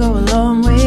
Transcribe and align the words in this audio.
go 0.00 0.16
a 0.16 0.24
long 0.32 0.62
way. 0.62 0.79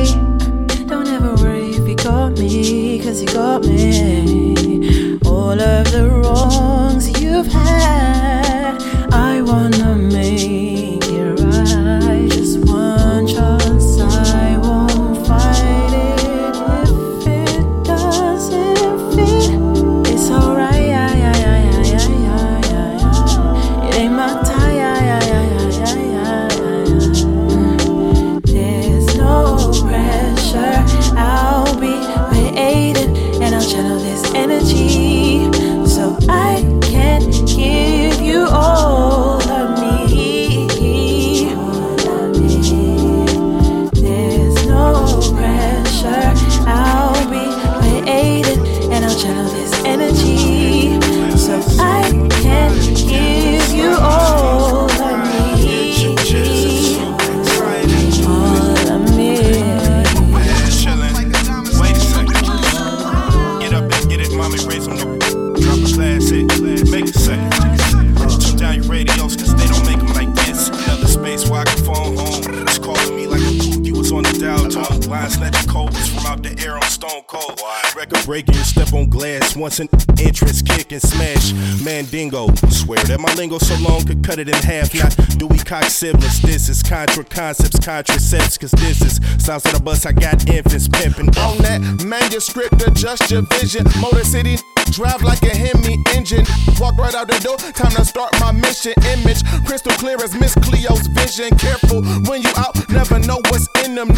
That 83.14 83.20
my 83.20 83.32
lingo 83.36 83.60
so 83.60 83.76
long 83.78 84.04
could 84.04 84.24
cut 84.24 84.40
it 84.40 84.50
in 84.50 84.56
half. 84.56 84.92
Not 84.96 85.16
Dewey 85.38 85.60
Cox 85.60 85.94
siblings. 85.94 86.42
This 86.42 86.68
is 86.68 86.82
contra 86.82 87.24
concepts, 87.24 87.80
contracepts. 87.80 88.58
Cause 88.58 88.72
this 88.72 89.02
is 89.02 89.20
sounds 89.44 89.66
of 89.66 89.74
the 89.74 89.82
bus. 89.84 90.06
I 90.08 90.14
got 90.14 90.50
infants 90.50 90.88
pimping. 90.88 91.30
On 91.38 91.58
that 91.60 92.04
manuscript, 92.04 92.82
adjust 92.82 93.30
your 93.30 93.44
vision. 93.44 93.86
Motor 94.02 94.24
City, 94.24 94.58
drive 94.92 95.22
like 95.24 95.42
a 95.44 95.56
Hemi 95.56 96.04
engine. 96.14 96.46
Walk 96.80 96.98
right 96.98 97.14
out 97.16 97.28
the 97.28 97.40
door, 97.40 97.58
time 97.58 97.92
to 97.92 98.06
start 98.06 98.34
my 98.40 98.52
mission. 98.52 98.94
Image 99.14 99.44
crystal 99.66 99.94
clear 99.94 100.18
as 100.24 100.34
Miss 100.36 100.56
Cleo's 100.56 101.08
vision. 101.08 101.56
Careful 101.58 102.04
when 102.28 102.42
you 102.42 102.52
out, 102.58 102.76
never 102.90 103.20
know 103.20 103.40
what's 103.50 103.68
in 103.86 103.96
them. 103.96 104.10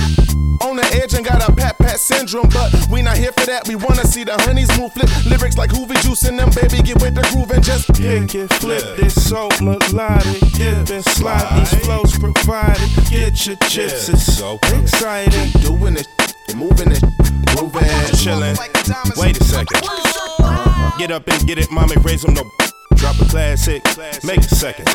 On 0.61 0.77
the 0.77 0.87
edge 1.03 1.13
and 1.13 1.25
got 1.25 1.47
a 1.47 1.51
pat 1.51 1.77
pat 1.77 1.99
syndrome, 1.99 2.47
but 2.49 2.71
we 2.89 3.01
not 3.01 3.17
here 3.17 3.31
for 3.33 3.45
that. 3.45 3.67
We 3.67 3.75
wanna 3.75 4.05
see 4.05 4.23
the 4.23 4.33
honeys 4.43 4.71
move, 4.79 4.93
flip 4.93 5.09
lyrics 5.25 5.57
like 5.57 5.69
Hoovy 5.69 6.01
juice 6.01 6.23
in 6.25 6.37
them, 6.37 6.49
baby. 6.55 6.81
Get 6.81 7.01
with 7.01 7.15
the 7.15 7.27
groove 7.33 7.51
and 7.51 7.63
just 7.63 7.93
Pick 7.93 8.35
it, 8.35 8.51
flip 8.53 8.97
this 8.97 9.15
so 9.29 9.49
melodic. 9.61 10.39
Dip 10.53 10.89
and 10.89 11.03
slide 11.03 11.59
these 11.59 11.73
flows 11.85 12.17
provided. 12.17 12.89
Get 13.09 13.45
your 13.45 13.57
chips, 13.67 14.09
it's 14.09 14.25
so 14.25 14.59
exciting. 14.73 15.51
doing 15.61 15.97
it, 15.97 16.07
moving 16.53 16.91
it, 16.91 17.01
grooving. 17.55 17.81
Chillin'. 18.13 18.57
Wait 19.17 19.39
a 19.39 19.43
second. 19.43 19.81
Get 20.97 21.11
up 21.11 21.27
and 21.27 21.47
get 21.47 21.57
it, 21.57 21.71
mommy. 21.71 21.95
Raise 21.97 22.21
them 22.21 22.33
no. 22.35 22.64
Drop 22.95 23.19
a 23.19 23.25
classic. 23.25 23.83
Make 24.23 24.39
a 24.39 24.55
second. 24.55 24.87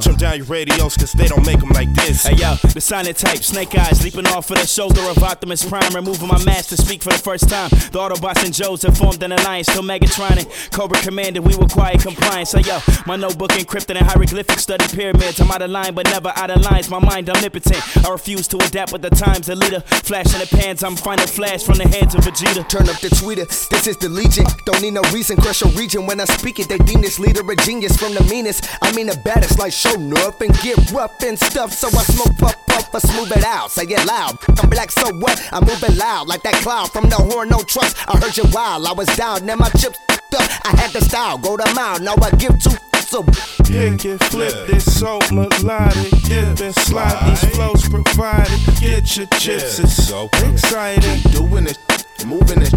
Turn 0.00 0.16
down 0.16 0.36
your 0.38 0.46
radios, 0.46 0.96
cause 0.96 1.12
they 1.12 1.26
don't 1.26 1.44
make 1.46 1.60
them 1.60 1.68
like 1.70 1.92
this. 1.92 2.24
Hey 2.24 2.34
yo, 2.34 2.54
the 2.72 2.80
silent 2.80 3.18
type, 3.18 3.38
snake 3.38 3.76
eyes 3.76 4.02
leaping 4.02 4.26
off 4.26 4.50
of 4.50 4.58
the 4.58 4.66
shoulder 4.66 5.00
of 5.02 5.22
Optimus 5.22 5.64
Prime, 5.68 5.94
removing 5.94 6.28
my 6.28 6.42
mask 6.44 6.70
to 6.70 6.76
speak 6.76 7.02
for 7.02 7.10
the 7.10 7.18
first 7.18 7.48
time. 7.48 7.68
The 7.70 7.98
Autobots 7.98 8.44
and 8.44 8.54
Joes 8.54 8.82
have 8.82 8.96
formed 8.96 9.22
an 9.22 9.32
alliance, 9.32 9.68
till 9.68 9.82
Megatron 9.82 10.38
and 10.38 10.48
Cobra 10.72 11.00
Commander, 11.02 11.42
we 11.42 11.54
require 11.54 11.96
compliance. 11.98 12.52
Hey 12.52 12.62
yo, 12.62 12.80
my 13.06 13.16
notebook 13.16 13.50
encrypted 13.52 13.96
in 13.96 14.04
hieroglyphics, 14.04 14.62
study 14.62 14.86
pyramids. 14.88 15.40
I'm 15.40 15.50
out 15.50 15.62
of 15.62 15.70
line, 15.70 15.94
but 15.94 16.06
never 16.06 16.32
out 16.34 16.50
of 16.50 16.62
lines. 16.62 16.88
My 16.88 16.98
mind 16.98 17.28
omnipotent. 17.28 18.06
I 18.06 18.10
refuse 18.10 18.48
to 18.48 18.56
adapt 18.56 18.92
with 18.92 19.02
the 19.02 19.10
times. 19.10 19.48
A 19.48 19.54
leader, 19.54 19.80
flash 19.80 20.32
in 20.32 20.40
the 20.40 20.46
pans. 20.46 20.82
I'm 20.82 20.96
finding 20.96 21.26
flash 21.26 21.62
from 21.64 21.78
the 21.78 21.86
hands 21.88 22.14
of 22.14 22.22
Vegeta. 22.22 22.66
Turn 22.68 22.88
up 22.88 22.98
the 23.00 23.08
tweeter, 23.08 23.46
this 23.68 23.86
is 23.86 23.96
the 23.98 24.08
legion. 24.08 24.46
Don't 24.64 24.80
need 24.80 24.94
no 24.94 25.02
reason, 25.12 25.36
crush 25.36 25.62
your 25.62 25.70
region. 25.72 26.06
When 26.06 26.18
I 26.20 26.24
speak 26.24 26.58
it, 26.58 26.68
they 26.68 26.78
deem 26.78 27.02
this 27.02 27.11
leader 27.18 27.48
a 27.50 27.56
genius 27.56 27.96
from 27.96 28.14
the 28.14 28.22
meanest. 28.30 28.68
I 28.82 28.92
mean 28.94 29.06
the 29.06 29.16
baddest, 29.16 29.58
like 29.58 29.72
show 29.72 29.94
up 30.26 30.40
and 30.40 30.52
get 30.60 30.78
rough 30.92 31.22
and 31.22 31.38
stuff. 31.38 31.72
So 31.72 31.88
I 31.88 32.02
smoke 32.02 32.42
up, 32.42 32.66
puff, 32.66 32.94
I 32.94 32.98
smooth 32.98 33.32
it 33.32 33.44
out. 33.44 33.70
Say 33.70 33.84
it 33.84 34.06
loud. 34.06 34.38
I'm 34.60 34.70
black, 34.70 34.90
so 34.90 35.12
what? 35.16 35.40
I'm 35.52 35.64
moving 35.64 35.96
loud 35.96 36.28
like 36.28 36.42
that 36.42 36.54
cloud 36.54 36.92
from 36.92 37.08
the 37.08 37.16
horn, 37.16 37.48
no 37.48 37.62
trust. 37.62 37.96
I 38.08 38.18
heard 38.18 38.36
you 38.36 38.44
wild, 38.52 38.86
I 38.86 38.92
was 38.92 39.08
down, 39.16 39.46
then 39.46 39.58
my 39.58 39.68
chips 39.70 39.98
up. 40.08 40.48
I 40.64 40.74
had 40.80 40.92
the 40.92 41.00
style, 41.00 41.38
go 41.38 41.56
the 41.56 41.70
mile. 41.74 42.00
Now 42.00 42.14
I 42.22 42.30
give 42.36 42.58
two 42.58 42.76
so 43.12 43.22
Pick 43.64 44.06
and 44.06 44.20
flip 44.24 44.66
this 44.66 44.98
so 44.98 45.18
melodic. 45.30 46.10
Dip 46.22 46.60
and 46.60 46.74
slide 46.74 47.28
these 47.28 47.44
flows 47.54 47.86
provided. 47.86 48.58
Get 48.80 49.16
your 49.18 49.26
chips, 49.38 49.78
it's 49.78 50.08
so 50.08 50.30
exciting. 50.32 51.20
doing 51.30 51.66
it, 51.66 51.78
and 52.20 52.30
moving 52.30 52.62
it, 52.62 52.72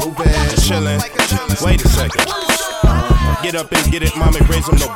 grooving. 0.00 0.26
Chillin'. 0.58 1.00
Wait 1.64 1.84
a 1.84 1.88
second. 1.88 2.65
Get 3.42 3.54
up 3.54 3.70
and 3.70 3.92
get 3.92 4.02
it, 4.02 4.16
mommy. 4.16 4.40
Raise 4.50 4.66
them 4.66 4.76
no. 4.82 4.90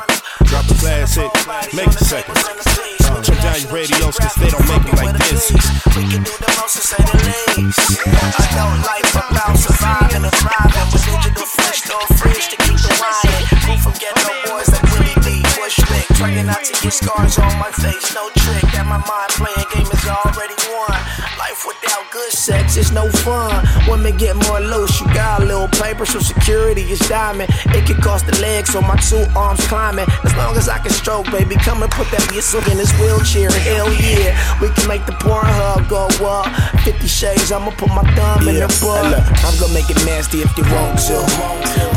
Drop 0.45 0.67
a 0.67 0.75
classic. 0.75 1.31
Make 1.71 1.87
a 1.87 2.03
second. 2.03 2.35
Uh, 2.35 3.23
turn 3.23 3.39
down 3.39 3.59
your 3.63 3.71
radios, 3.71 4.19
cause 4.19 4.35
they 4.35 4.49
don't 4.51 4.67
make 4.67 4.83
them 4.83 4.95
like 4.99 5.15
this. 5.23 5.51
We 5.95 6.03
can 6.11 6.23
do 6.23 6.31
the 6.35 6.51
most 6.59 6.75
to 6.75 6.83
say 6.83 6.99
the 6.99 7.15
least. 7.55 8.03
I 8.07 8.45
know 8.55 8.71
life 8.83 9.15
about 9.15 9.55
surviving 9.55 10.27
and 10.27 10.35
thriving 10.35 10.87
with 10.91 11.03
digital 11.07 11.47
fresh 11.47 11.87
no 11.87 11.99
fridge 12.19 12.47
to 12.51 12.57
keep 12.59 12.75
it 12.75 12.95
winding. 12.99 13.43
Move 13.71 13.79
from 13.79 13.95
ghetto 13.99 14.31
boys 14.51 14.67
that 14.67 14.83
really 14.95 15.15
need 15.23 15.47
push 15.55 15.79
lick. 15.87 16.07
Trying 16.19 16.47
not 16.47 16.63
to 16.63 16.73
get 16.83 16.91
scars 16.91 17.39
on 17.39 17.55
my 17.55 17.71
face. 17.71 18.11
No 18.11 18.27
trick 18.35 18.67
that 18.75 18.83
my 18.83 18.99
mind 18.99 19.31
playing 19.39 19.67
game 19.71 19.87
is 19.87 20.03
already 20.07 20.59
won. 20.75 20.91
Life 21.39 21.63
without 21.63 22.10
sex 22.31 22.77
is 22.77 22.91
no 22.91 23.09
fun. 23.09 23.65
Women 23.87 24.15
get 24.17 24.35
more 24.47 24.59
loose. 24.59 24.99
You 24.99 25.07
got 25.13 25.41
a 25.41 25.45
little 25.45 25.67
paper, 25.67 26.05
so 26.05 26.19
security 26.19 26.81
is 26.81 26.99
diamond. 27.07 27.49
It 27.75 27.85
can 27.85 28.01
cost 28.01 28.25
the 28.25 28.39
legs, 28.41 28.71
so 28.71 28.81
my 28.81 28.95
two 28.97 29.25
arms 29.35 29.65
climbing. 29.67 30.07
As 30.23 30.35
long 30.35 30.55
as 30.57 30.69
I 30.69 30.77
can 30.79 30.91
stroke, 30.91 31.25
baby, 31.31 31.55
come 31.55 31.83
and 31.83 31.91
put 31.91 32.09
that 32.11 32.21
bitch 32.31 32.71
in 32.71 32.77
this 32.77 32.91
wheelchair. 32.99 33.51
Hell 33.51 33.91
yeah, 33.93 34.31
we 34.61 34.69
can 34.69 34.87
make 34.87 35.05
the 35.05 35.13
porn 35.13 35.45
hub 35.45 35.87
go 35.89 36.07
up. 36.25 36.47
50 36.81 37.07
shades, 37.07 37.51
I'ma 37.51 37.71
put 37.71 37.89
my 37.89 38.03
thumb 38.15 38.47
in 38.47 38.55
the 38.55 38.67
butt. 38.81 39.11
Look, 39.11 39.25
I'm 39.43 39.55
gonna 39.59 39.73
make 39.73 39.89
it 39.89 39.99
nasty 40.05 40.39
if 40.41 40.57
you 40.57 40.63
want 40.71 40.97
to. 41.07 41.17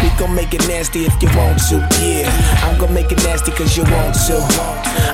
We 0.03 0.11
gon' 0.19 0.35
make 0.35 0.53
it 0.53 0.67
nasty 0.69 1.05
if 1.07 1.15
you 1.23 1.29
want 1.37 1.59
to. 1.71 1.77
Yeah, 2.03 2.29
I'm 2.65 2.79
gonna 2.79 2.93
make 2.93 3.11
it 3.11 3.23
nasty 3.25 3.53
cause 3.53 3.77
you 3.77 3.85
want 3.85 4.15
to. 4.27 4.37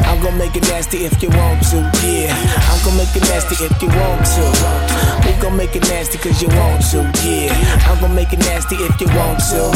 I'm 0.08 0.20
gonna 0.22 0.36
make 0.36 0.56
it 0.56 0.62
nasty 0.68 1.04
if 1.04 1.22
you 1.22 1.28
want 1.30 1.62
to. 1.70 1.78
Yeah, 2.02 2.34
I'm 2.68 2.84
gonna 2.84 2.98
make 2.98 3.14
it 3.14 3.22
nasty 3.28 3.64
if 3.64 3.82
you 3.82 3.88
want 3.88 4.24
to. 4.26 5.09
We 5.24 5.32
gon' 5.40 5.56
make 5.56 5.76
it 5.76 5.82
nasty 5.88 6.18
cause 6.18 6.40
you 6.42 6.48
want 6.48 6.82
to. 6.90 6.98
Yeah, 7.24 7.52
I'm 7.88 8.00
gonna 8.00 8.14
make 8.14 8.32
it 8.32 8.38
nasty 8.40 8.76
if 8.76 9.00
you 9.00 9.08
want 9.18 9.38
to. 9.50 9.70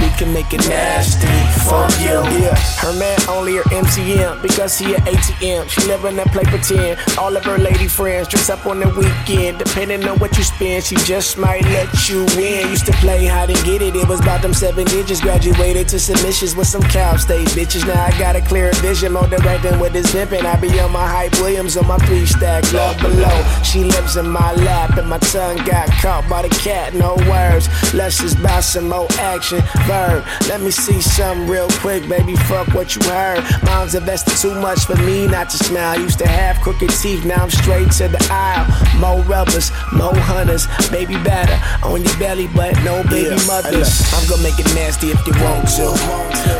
We 0.00 0.08
can 0.18 0.32
make 0.32 0.52
it 0.52 0.66
nasty 0.68 1.26
for 1.66 1.86
you. 2.02 2.20
Yeah, 2.40 2.54
her 2.82 2.92
man 2.98 3.18
only 3.28 3.56
her 3.56 3.62
MCM 3.64 4.42
because 4.42 4.78
he 4.78 4.94
a 4.94 4.98
ATM. 4.98 5.68
She 5.68 5.86
living 5.86 6.18
and 6.18 6.30
play 6.30 6.44
pretend. 6.44 6.98
All 7.18 7.36
of 7.36 7.44
her 7.44 7.58
lady 7.58 7.88
friends 7.88 8.28
dress 8.28 8.50
up 8.50 8.66
on 8.66 8.80
the 8.80 8.88
weekend. 8.88 9.58
Depending 9.58 10.06
on 10.08 10.18
what 10.18 10.36
you 10.36 10.44
spend, 10.44 10.84
she 10.84 10.96
just 10.96 11.38
might 11.38 11.64
let 11.64 12.08
you 12.08 12.24
win. 12.36 12.68
Used 12.70 12.86
to 12.86 12.92
play 12.92 13.26
hide 13.26 13.50
and 13.50 13.64
get 13.64 13.82
it. 13.82 13.96
It 13.96 14.08
was 14.08 14.20
about 14.20 14.42
them 14.42 14.54
seven 14.54 14.84
digits. 14.86 15.20
Graduated 15.20 15.88
to 15.88 15.98
submissions 15.98 16.54
with 16.54 16.68
some 16.68 16.82
Cal 16.82 17.18
State 17.18 17.48
bitches. 17.48 17.86
Now 17.86 18.04
I 18.04 18.10
got 18.18 18.36
a 18.36 18.40
clear 18.40 18.72
vision. 18.74 19.12
More 19.12 19.26
directing 19.26 19.78
with 19.80 19.92
this 19.92 20.12
pimpin'. 20.12 20.44
I 20.44 20.60
be 20.60 20.68
on 20.80 20.92
my 20.92 21.06
hype 21.06 21.34
Williams 21.40 21.76
on 21.76 21.86
my 21.86 21.98
three 21.98 22.26
stack 22.26 22.70
love 22.72 22.98
below. 23.00 23.62
She 23.62 23.84
lives 23.84 24.16
in 24.16 24.28
my 24.28 24.52
lap. 24.64 24.90
rapping, 24.90 25.08
my 25.08 25.18
tongue 25.18 25.58
got 25.64 25.88
caught 26.02 26.28
by 26.28 26.42
the 26.42 26.48
cat. 26.48 26.94
No 26.94 27.16
words. 27.28 27.68
Let's 27.94 28.18
just 28.18 28.42
buy 28.42 28.60
some 28.60 28.88
more 28.88 29.08
action. 29.18 29.60
Verb. 29.86 30.24
Let 30.48 30.60
me 30.60 30.70
see 30.70 31.00
something 31.00 31.46
real 31.48 31.68
quick, 31.82 32.08
baby. 32.08 32.36
Fuck 32.48 32.68
what 32.74 32.94
you 32.96 33.02
heard. 33.10 33.42
Mom's 33.64 33.94
invested 33.94 34.36
too 34.36 34.54
much 34.60 34.84
for 34.84 34.96
me 34.96 35.26
not 35.26 35.50
to 35.50 35.56
smile. 35.58 35.98
Used 35.98 36.18
to 36.20 36.28
have 36.28 36.56
crooked 36.60 36.90
teeth, 36.90 37.24
now 37.24 37.42
I'm 37.42 37.50
straight 37.50 37.90
to 37.92 38.08
the 38.08 38.20
aisle. 38.30 38.66
More 38.98 39.22
rubbers, 39.24 39.70
more 39.92 40.16
hunters, 40.16 40.66
baby 40.90 41.14
batter 41.24 41.58
on 41.86 42.02
your 42.02 42.16
belly, 42.18 42.48
but 42.54 42.72
no 42.84 43.02
baby 43.04 43.34
Yeah. 43.34 43.46
mothers. 43.46 44.02
I'm 44.14 44.26
gonna 44.28 44.42
make 44.42 44.58
it 44.58 44.72
nasty 44.74 45.10
if 45.10 45.26
you 45.26 45.32
want 45.42 45.68
to. 45.76 45.86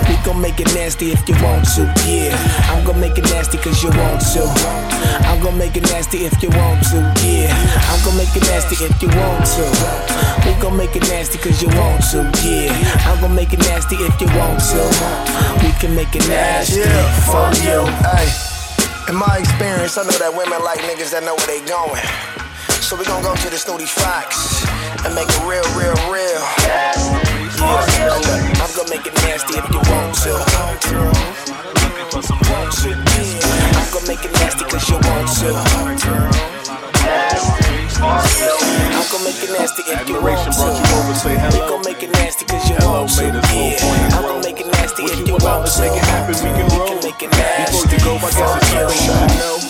We 0.09 0.17
gon' 0.25 0.41
make 0.41 0.61
it 0.61 0.73
nasty 0.75 1.13
if 1.13 1.29
you 1.29 1.35
want 1.43 1.65
to. 1.77 1.83
Yeah, 2.07 2.37
I'm 2.71 2.85
gonna 2.85 2.99
make 2.99 3.19
it 3.19 3.25
nasty 3.31 3.59
cause 3.59 3.83
you 3.83 3.91
want 3.91 4.21
to. 4.33 4.43
I'm 5.29 5.41
gonna 5.43 5.57
make 5.57 5.77
it 5.77 5.83
nasty 5.91 6.25
if 6.25 6.43
you 6.43 6.51
want 6.51 6.83
to. 6.91 6.99
Yeah, 7.25 7.55
I'm 7.89 8.01
gonna 8.05 8.17
make 8.19 8.35
it 8.37 8.45
nasty 8.49 8.77
if 8.85 8.95
you 9.03 9.09
want 9.09 9.45
to. 9.57 9.65
We 10.47 10.55
gon' 10.61 10.77
make 10.77 10.95
it 10.97 11.03
nasty 11.09 11.39
cause 11.39 11.61
you 11.63 11.69
want 11.77 12.03
to. 12.13 12.25
Yeah, 12.45 12.73
I'm 13.09 13.21
gonna 13.21 13.35
make 13.35 13.53
it 13.53 13.61
nasty 13.61 13.97
if 13.97 14.21
you 14.21 14.29
want 14.39 14.61
to. 14.73 14.81
We 15.65 15.73
can 15.81 15.95
make 15.97 16.15
it 16.15 16.27
nasty 16.29 16.83
for 17.29 17.49
you. 17.65 17.85
Hey, 18.05 18.29
in 19.09 19.17
my 19.17 19.39
experience, 19.39 19.97
I 19.99 20.05
know 20.05 20.17
that 20.21 20.33
women 20.37 20.63
like 20.65 20.81
niggas 20.85 21.13
that 21.13 21.25
know 21.25 21.35
where 21.35 21.49
they 21.49 21.65
going. 21.67 22.05
So 22.81 22.97
we 22.97 23.05
gon' 23.05 23.23
go 23.23 23.35
to 23.35 23.49
the 23.51 23.59
Snooty 23.59 23.87
Fox 23.87 24.65
and 25.05 25.15
make 25.15 25.29
it 25.29 25.43
real, 25.45 25.65
real, 25.77 25.97
real. 26.13 26.41
Yeah, 26.65 26.93
I'm 28.63 28.73
gonna 28.77 28.91
make 28.91 29.07
it 29.07 29.15
nasty 29.25 29.59
if 29.59 29.67
you 29.73 29.81
want 29.91 30.15
to. 30.25 30.33
Yeah. 30.89 31.13
I'm 33.77 33.89
gonna 33.93 34.07
make 34.09 34.25
it 34.25 34.33
nasty 34.41 34.65
cause 34.65 34.89
you 34.89 34.97
want 34.97 35.29
to. 35.41 36.58
I'm 39.15 39.25
make 39.25 39.43
it 39.43 39.51
nasty 39.53 39.83
if 39.85 40.09
you 40.09 40.15
want 40.21 40.39
to. 40.45 40.51
brought 40.53 40.77
you 40.77 40.97
over, 40.99 41.15
say 41.15 41.33
We 41.33 41.39
hello. 41.39 41.69
gon' 41.71 41.83
make 41.85 42.03
it 42.03 42.13
nasty 42.13 42.45
cause 42.47 42.69
you 42.69 42.77
Hello, 42.77 43.01
want 43.03 43.11
to. 43.11 43.23
made 43.23 43.35
us 43.37 43.51
whole 43.51 43.71
Yeah, 43.71 44.19
I'm 44.19 44.41
make 44.43 44.61
it 44.61 44.67
nasty 44.69 45.03
What 45.03 45.13
if 45.13 45.19
you 45.21 45.27
you 45.27 45.33
want 45.39 45.67
to. 45.67 45.81
make 45.81 45.97
it 45.97 46.05
happen, 46.05 46.35
we 46.45 46.51
can 46.53 46.69
roll. 46.77 46.89
can 46.89 47.01
make 47.05 47.23
it 47.23 47.31
nasty. 47.33 47.89
Before 47.89 47.93
you 47.93 47.99
go, 48.05 48.13
I 48.17 48.21
guess 48.21 48.37
it's 48.37 48.37
for 48.37 48.93
something 48.93 49.31
you 49.31 49.35
you. 49.35 49.41
know. 49.41 49.68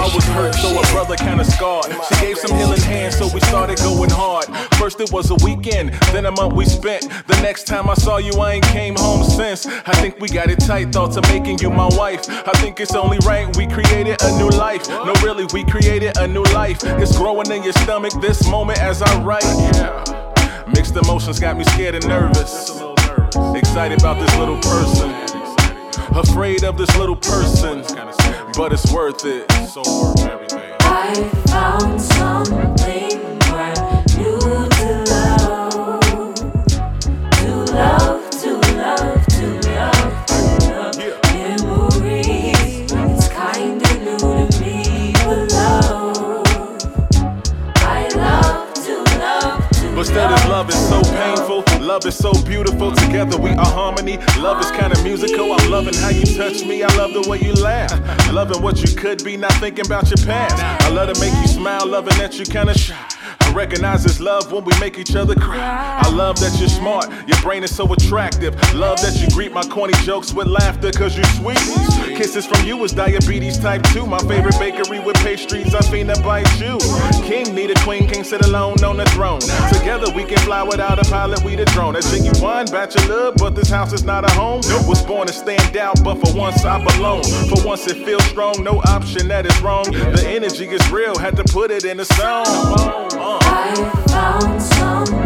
I 0.00 0.08
was 0.14 0.24
hurt, 0.24 0.54
so 0.54 0.80
a 0.80 0.82
brother 0.92 1.14
kinda 1.14 1.44
scarred. 1.44 1.92
She 2.08 2.20
gave 2.24 2.38
some 2.38 2.56
healing 2.56 2.80
hands, 2.80 3.18
so 3.18 3.28
we 3.34 3.40
started 3.40 3.76
going 3.80 4.08
hard. 4.08 4.46
First 4.76 4.98
it 4.98 5.12
was 5.12 5.30
a 5.30 5.34
weekend, 5.44 5.92
then 6.12 6.24
a 6.24 6.30
month 6.30 6.54
we 6.54 6.64
spent. 6.64 7.02
The 7.26 7.38
next 7.42 7.66
time 7.66 7.90
I 7.90 7.92
saw 7.92 8.16
you, 8.16 8.32
I 8.40 8.54
ain't 8.54 8.64
came 8.64 8.96
home 8.96 9.22
since. 9.22 9.66
I 9.66 9.92
think 10.00 10.18
we 10.18 10.30
got 10.30 10.48
it 10.48 10.58
tight, 10.60 10.90
thoughts 10.90 11.18
of 11.18 11.24
making 11.28 11.58
you 11.58 11.68
my 11.68 11.88
wife. 11.88 12.22
I 12.30 12.52
think 12.62 12.80
it's 12.80 12.94
only 12.94 13.18
right 13.26 13.54
we 13.58 13.66
created 13.66 14.16
a 14.22 14.38
new 14.38 14.48
life. 14.48 14.88
No, 14.88 15.12
really, 15.22 15.44
we 15.52 15.64
created 15.64 16.16
a 16.16 16.26
new 16.26 16.44
life. 16.54 16.78
It's 16.82 17.14
growing 17.18 17.50
in 17.50 17.62
your 17.62 17.74
stomach 17.74 18.14
this 18.22 18.48
moment 18.48 18.80
as 18.80 19.02
I 19.02 19.22
write. 19.22 19.44
Yeah. 19.44 20.64
Mixed 20.74 20.96
emotions 20.96 21.38
got 21.38 21.58
me 21.58 21.64
scared 21.64 21.94
and 21.94 22.08
nervous. 22.08 22.70
Excited 23.54 24.00
about 24.00 24.18
this 24.18 24.34
little 24.38 24.58
person. 24.60 25.29
Afraid 26.14 26.64
of 26.64 26.76
this 26.76 26.94
little 26.96 27.16
person. 27.16 27.82
But 28.56 28.72
it's 28.72 28.90
worth 28.92 29.24
it. 29.24 29.50
So 29.68 29.82
worth 29.82 30.26
everything. 30.26 30.72
I 30.80 31.14
found 31.46 32.00
something 32.00 33.38
brand 33.38 34.04
new 34.18 34.38
to 34.38 35.04
love. 35.08 36.34
To 37.30 37.54
love, 37.72 38.30
to 38.30 38.50
love, 38.76 39.26
to 39.26 39.46
love, 39.68 40.26
to 40.26 40.36
love. 40.68 40.96
Memories, 41.32 42.92
it's 42.92 43.28
kinda 43.28 43.90
new 44.04 44.18
to 44.18 44.60
me, 44.60 45.12
but 45.24 45.52
love. 45.52 46.46
I 47.76 48.08
love 48.16 48.74
to 48.74 48.94
love, 49.18 49.70
to 49.70 49.94
But 49.94 50.04
still, 50.06 50.28
this 50.28 50.46
love 50.48 50.68
is 50.68 50.88
so 50.88 51.00
painful. 51.02 51.69
Love 51.90 52.06
is 52.06 52.16
so 52.16 52.32
beautiful. 52.44 52.92
Together 52.92 53.36
we 53.36 53.50
are 53.50 53.66
harmony. 53.66 54.16
Love 54.38 54.60
is 54.60 54.70
kinda 54.70 55.02
musical. 55.02 55.52
I'm 55.52 55.70
loving 55.72 55.94
how 55.94 56.10
you 56.10 56.22
touch 56.22 56.64
me. 56.64 56.84
I 56.84 56.96
love 56.96 57.12
the 57.12 57.28
way 57.28 57.40
you 57.40 57.52
laugh. 57.52 57.90
Loving 58.32 58.62
what 58.62 58.80
you 58.80 58.94
could 58.94 59.24
be, 59.24 59.36
not 59.36 59.52
thinking 59.54 59.84
about 59.84 60.08
your 60.08 60.24
past. 60.24 60.54
I 60.84 60.88
love 60.90 61.12
to 61.12 61.20
make 61.20 61.34
you 61.42 61.48
smile, 61.48 61.84
loving 61.84 62.16
that 62.18 62.38
you 62.38 62.44
kinda 62.44 62.78
shy. 62.78 62.94
I 63.40 63.52
recognize 63.52 64.04
this 64.04 64.20
love 64.20 64.52
when 64.52 64.62
we 64.62 64.72
make 64.78 64.98
each 64.98 65.16
other 65.16 65.34
cry. 65.34 66.00
I 66.00 66.08
love 66.10 66.38
that 66.38 66.56
you're 66.60 66.68
smart, 66.68 67.10
your 67.26 67.40
brain 67.42 67.64
is 67.64 67.74
so 67.74 67.92
attractive. 67.92 68.54
Love 68.72 69.02
that 69.02 69.20
you 69.20 69.28
greet 69.34 69.52
my 69.52 69.64
corny 69.64 69.94
jokes 70.04 70.32
with 70.32 70.46
laughter, 70.46 70.92
cause 70.92 71.16
you're 71.16 71.32
sweet. 71.40 71.58
Kisses 72.16 72.46
from 72.46 72.64
you 72.64 72.82
is 72.84 72.92
diabetes 72.92 73.58
type 73.58 73.82
2. 73.92 74.06
My 74.06 74.18
favorite 74.20 74.58
bakery 74.60 75.00
with 75.00 75.16
pastries, 75.16 75.74
I 75.74 75.80
fiend 75.90 76.14
to 76.14 76.22
bite 76.22 76.48
you. 76.60 76.78
King 77.24 77.52
need 77.52 77.72
a 77.72 77.80
queen, 77.80 78.08
can't 78.08 78.24
sit 78.24 78.46
alone 78.46 78.84
on 78.84 78.96
the 78.96 79.06
throne. 79.06 79.40
Together 79.72 80.06
we 80.14 80.24
can 80.24 80.38
fly 80.38 80.62
without 80.62 81.04
a 81.04 81.10
pilot, 81.10 81.42
we 81.42 81.56
the 81.56 81.64
drone. 81.66 81.79
A 81.80 82.02
genuine 82.02 82.66
bachelor, 82.66 83.32
but 83.32 83.56
this 83.56 83.68
house 83.70 83.92
is 83.92 84.04
not 84.04 84.22
a 84.24 84.32
home. 84.34 84.60
Was 84.86 85.02
born 85.02 85.26
to 85.26 85.32
stand 85.32 85.76
out, 85.76 86.04
but 86.04 86.16
for 86.16 86.36
once 86.36 86.64
I 86.64 86.78
belong. 86.84 87.24
For 87.24 87.66
once 87.66 87.86
it 87.88 88.04
feels 88.04 88.22
strong, 88.24 88.62
no 88.62 88.80
option 88.86 89.26
that 89.28 89.44
is 89.44 89.60
wrong. 89.60 89.84
The 89.84 90.24
energy 90.28 90.66
is 90.66 90.88
real, 90.90 91.18
had 91.18 91.36
to 91.36 91.44
put 91.44 91.70
it 91.70 91.84
in 91.84 91.98
a 91.98 92.04
song. 92.04 92.44
I 92.46 93.74
found 94.06 94.62
something 94.62 95.19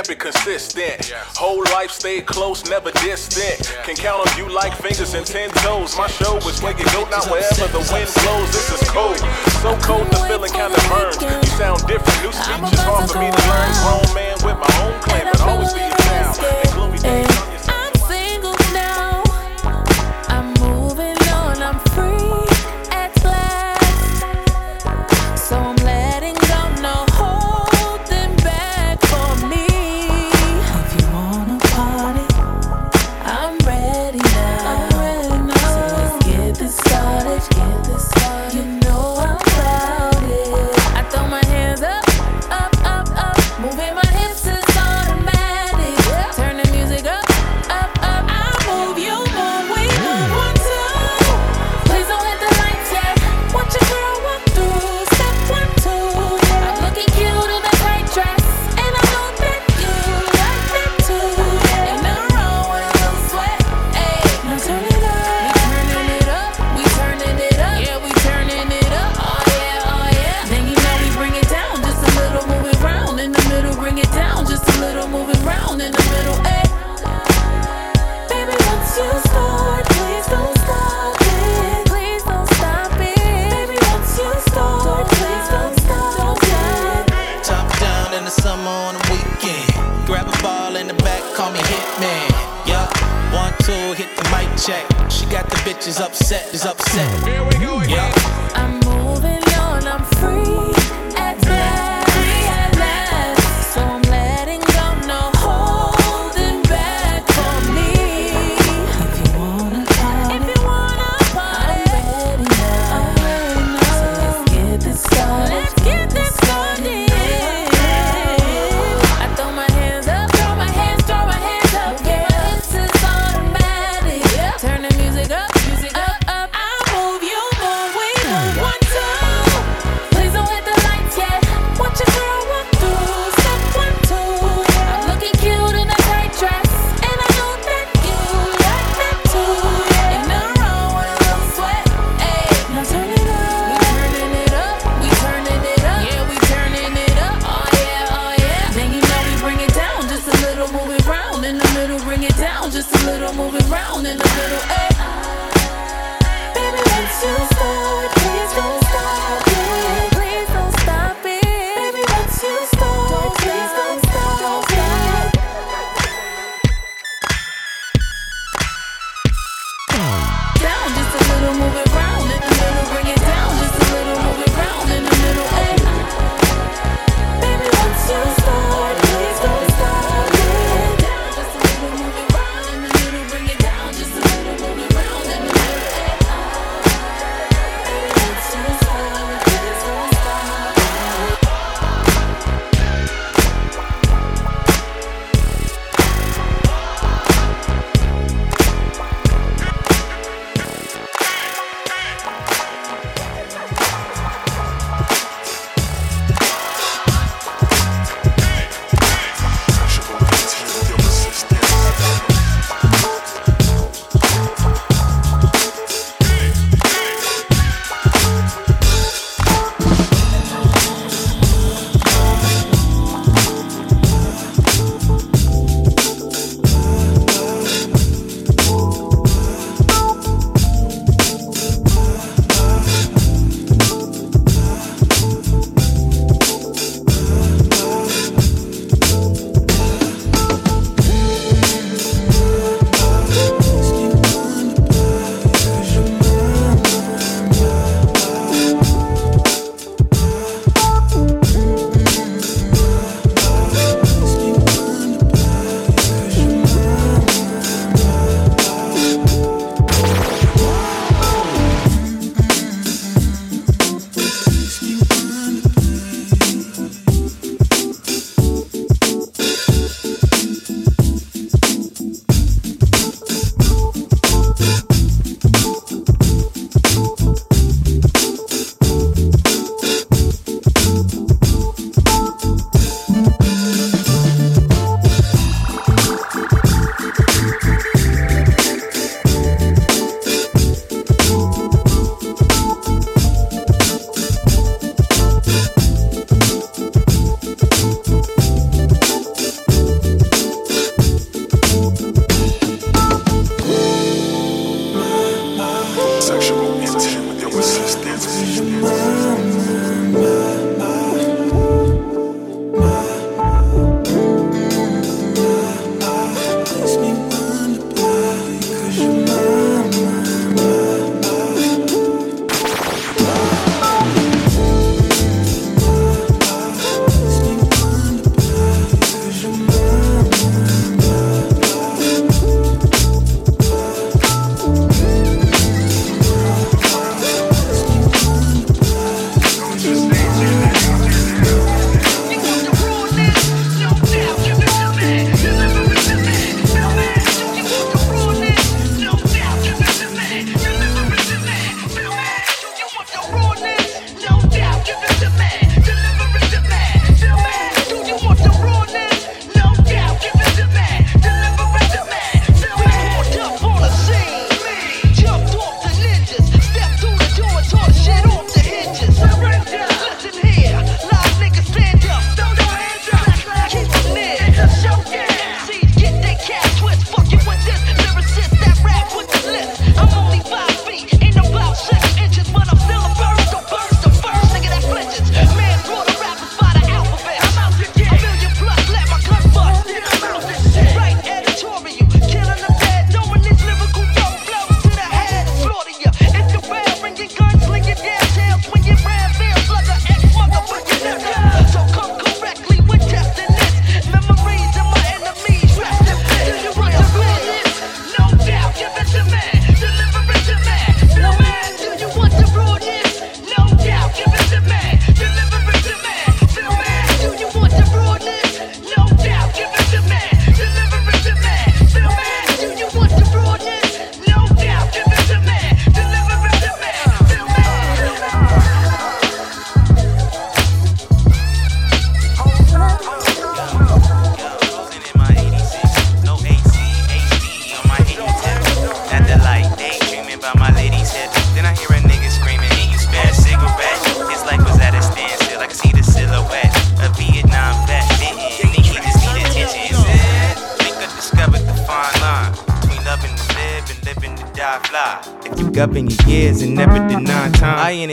kept 0.00 0.10
it 0.10 0.18
consistent. 0.18 1.12
Whole 1.36 1.62
life 1.76 1.90
stayed 1.90 2.24
close, 2.24 2.64
never 2.70 2.90
distant. 3.04 3.68
Can 3.84 3.94
count 3.96 4.26
on 4.26 4.38
you 4.38 4.48
like 4.48 4.72
fingers 4.72 5.12
and 5.12 5.26
ten 5.26 5.50
toes. 5.60 5.94
My 5.98 6.06
show 6.06 6.38
is 6.38 6.62
where 6.62 6.72
you 6.72 6.84
go, 6.86 7.04
not 7.10 7.28
wherever 7.28 7.68
the 7.68 7.84
wind 7.92 8.08
blows. 8.08 8.48
This 8.48 8.80
is 8.80 8.88
cold. 8.88 9.18
So 9.60 9.76
cold, 9.84 10.06
the 10.08 10.16
feeling 10.24 10.52
kinda 10.52 10.80
burns. 10.88 11.20
You 11.20 11.50
sound 11.60 11.86
different, 11.86 12.16
new 12.22 12.32
speech 12.32 12.72
is 12.72 12.80
hard 12.80 13.10
for 13.10 13.18
me 13.18 13.28
to 13.28 13.42
learn. 13.44 13.70
Grown 13.84 14.14
man 14.14 14.36
with 14.40 14.56
my 14.56 14.72
own 14.80 14.96
claim, 15.02 15.24
but 15.32 15.40
always 15.42 15.74
be 15.74 15.99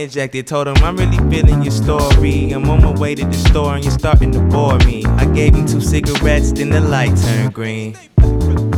interjected, 0.08 0.48
told 0.48 0.70
him 0.70 0.78
I'm 0.78 0.96
really 0.96 1.18
feeling 1.30 1.62
your 1.62 1.72
story. 1.72 2.52
I'm 2.52 2.70
on 2.70 2.82
my 2.82 2.98
way 2.98 3.14
to 3.14 3.26
the 3.26 3.34
store 3.34 3.76
and 3.76 3.84
you're 3.84 3.92
starting 3.92 4.32
to 4.32 4.40
bore 4.40 4.78
me. 4.80 5.04
I 5.06 5.26
gave 5.26 5.54
him 5.54 5.66
two 5.66 5.82
cigarettes, 5.82 6.54
then 6.54 6.70
the 6.70 6.80
light 6.80 7.14
turned 7.18 7.54
green. 7.54 7.98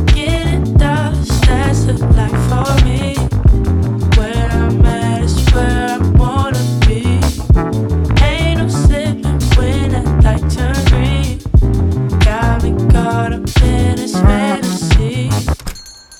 Getting 0.06 0.76
dust, 0.76 1.30
that's 1.46 1.84
the 1.84 1.94
life 2.18 2.32
for 2.50 2.84
me. 2.84 3.14
Where 4.18 4.48
I'm 4.50 4.84
at 4.84 5.22
is 5.22 5.38
where 5.54 5.90
I 5.90 5.98
wanna 6.18 6.58
be. 6.88 7.02
Ain't 8.24 8.58
no 8.58 8.66
slipping 8.66 9.38
when 9.56 9.92
that 9.92 10.24
light 10.24 10.50
turn 10.50 10.74
green. 10.90 11.38
Got 12.18 12.64
me 12.64 12.72
caught 12.90 13.32
up 13.34 13.62
in 13.62 13.94
this 13.94 14.14
fantasy. 14.14 15.30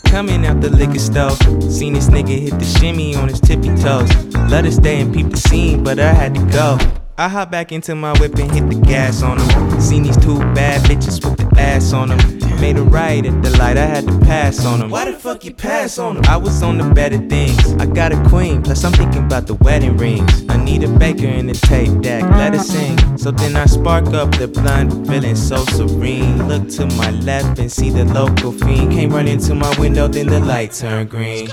Coming 0.04 0.46
out 0.46 0.60
the 0.60 0.70
liquor 0.70 1.00
store, 1.00 1.32
seen 1.68 1.94
this 1.94 2.08
nigga 2.10 2.38
hit 2.38 2.56
the 2.60 2.64
shimmy 2.78 3.16
on 3.16 3.28
his 3.28 3.40
tippy 3.40 3.74
toes. 3.74 4.29
Let 4.50 4.66
us 4.66 4.74
stay 4.74 5.00
and 5.00 5.14
peep 5.14 5.30
the 5.30 5.36
scene, 5.36 5.84
but 5.84 6.00
I 6.00 6.12
had 6.12 6.34
to 6.34 6.44
go. 6.46 6.76
I 7.16 7.28
hop 7.28 7.52
back 7.52 7.70
into 7.70 7.94
my 7.94 8.18
whip 8.18 8.34
and 8.34 8.50
hit 8.50 8.68
the 8.68 8.74
gas 8.84 9.22
on 9.22 9.38
him. 9.38 9.80
Seen 9.80 10.02
these 10.02 10.16
two 10.16 10.38
bad 10.54 10.82
bitches 10.90 11.24
with 11.24 11.36
the 11.36 11.60
ass 11.60 11.92
on 11.92 12.08
them. 12.08 12.18
Made 12.60 12.76
a 12.76 12.82
right 12.82 13.24
at 13.24 13.42
the 13.44 13.50
light, 13.58 13.78
I 13.78 13.86
had 13.86 14.08
to 14.08 14.18
pass 14.18 14.66
on 14.66 14.80
them. 14.80 14.90
Why 14.90 15.08
the 15.08 15.16
fuck 15.16 15.44
you 15.44 15.54
pass 15.54 15.98
on 15.98 16.16
them? 16.16 16.24
I 16.26 16.36
was 16.36 16.64
on 16.64 16.78
the 16.78 16.92
better 16.92 17.18
things. 17.28 17.74
I 17.74 17.86
got 17.86 18.12
a 18.12 18.20
queen, 18.28 18.60
plus 18.60 18.82
I'm 18.82 18.92
thinking 18.92 19.24
about 19.24 19.46
the 19.46 19.54
wedding 19.54 19.96
rings. 19.96 20.40
Anita 20.48 20.88
Baker 20.88 21.28
in 21.28 21.46
the 21.46 21.54
tape 21.54 22.00
deck, 22.00 22.24
let 22.32 22.52
her 22.52 22.58
sing. 22.58 22.98
So 23.18 23.30
then 23.30 23.54
I 23.54 23.66
spark 23.66 24.08
up 24.08 24.32
the 24.32 24.48
blunt, 24.48 25.06
feeling 25.06 25.36
so 25.36 25.64
serene. 25.66 26.48
Look 26.48 26.68
to 26.70 26.86
my 26.96 27.12
left 27.12 27.60
and 27.60 27.70
see 27.70 27.90
the 27.90 28.04
local 28.04 28.50
fiend. 28.50 28.92
Came 28.92 29.10
running 29.10 29.38
to 29.42 29.54
my 29.54 29.72
window, 29.78 30.08
then 30.08 30.26
the 30.26 30.40
light 30.40 30.72
turned 30.72 31.08
green. 31.08 31.48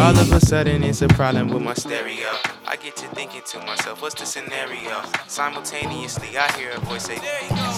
All 0.00 0.16
of 0.16 0.32
a 0.32 0.40
sudden, 0.40 0.82
it's 0.82 1.02
a 1.02 1.08
problem 1.08 1.48
with 1.48 1.62
my 1.62 1.74
stereo. 1.74 2.32
I 2.66 2.76
get 2.76 2.96
to 2.96 3.06
thinking 3.08 3.42
to 3.52 3.58
myself, 3.58 4.00
what's 4.00 4.14
the 4.14 4.24
scenario? 4.24 5.02
Simultaneously, 5.28 6.38
I 6.38 6.50
hear 6.56 6.70
a 6.70 6.80
voice 6.80 7.04
say, 7.04 7.18
There 7.18 7.40
he 7.44 7.50
goes. 7.50 7.76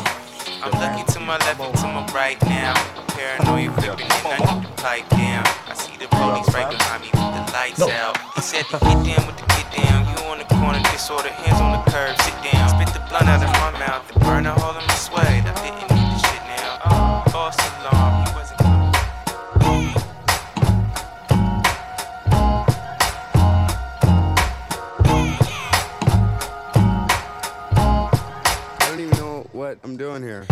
I'm 0.62 0.70
looking 0.78 1.04
to 1.14 1.18
my 1.18 1.37
left 1.38 1.58
and 1.58 1.76
to 1.78 1.87
my 1.88 2.06
right 2.14 2.40
now. 2.46 2.74
Paranoia 3.08 3.74
creeping 3.74 4.06
in, 4.06 4.22
I 4.22 4.38
need 4.38 4.62
to 4.62 4.72
pipe 4.78 5.08
down. 5.11 5.42
I 5.66 5.74
see 5.74 5.96
the 5.98 6.06
police 6.14 6.46
right 6.54 6.70
behind 6.70 7.02
me 7.02 7.11
with 7.11 7.35
the 7.35 7.52
lights 7.52 7.82
out. 7.82 8.16
He 8.37 8.40
said 8.40 8.66
to 8.70 8.78
get 8.78 9.02
down 9.02 9.26
with 9.26 9.38
the 9.42 9.46
get 9.58 9.68
down. 9.82 10.06
You 10.06 10.22
on 10.30 10.38
the 10.38 10.46
corner, 10.54 10.78
disorder, 10.94 11.28
hands 11.28 11.61
on 11.61 11.72
the 11.74 11.90
curb, 11.90 12.14
sit 12.22 12.38
down. 12.54 12.70
Spit 12.70 12.94
the 12.94 13.02
blunt 13.11 13.26
out 13.26 13.42
of 13.42 13.50
my 13.58 13.74
mouth 13.82 14.06
and 14.14 14.22
burn 14.22 14.46
a 14.46 14.54
hole 14.54 14.78
in 14.78 14.87
my 14.87 14.94
suede. 14.94 15.42
I 15.42 15.58
didn't 15.58 15.91
I'm 29.85 29.97
doing 29.97 30.23
here. 30.23 30.47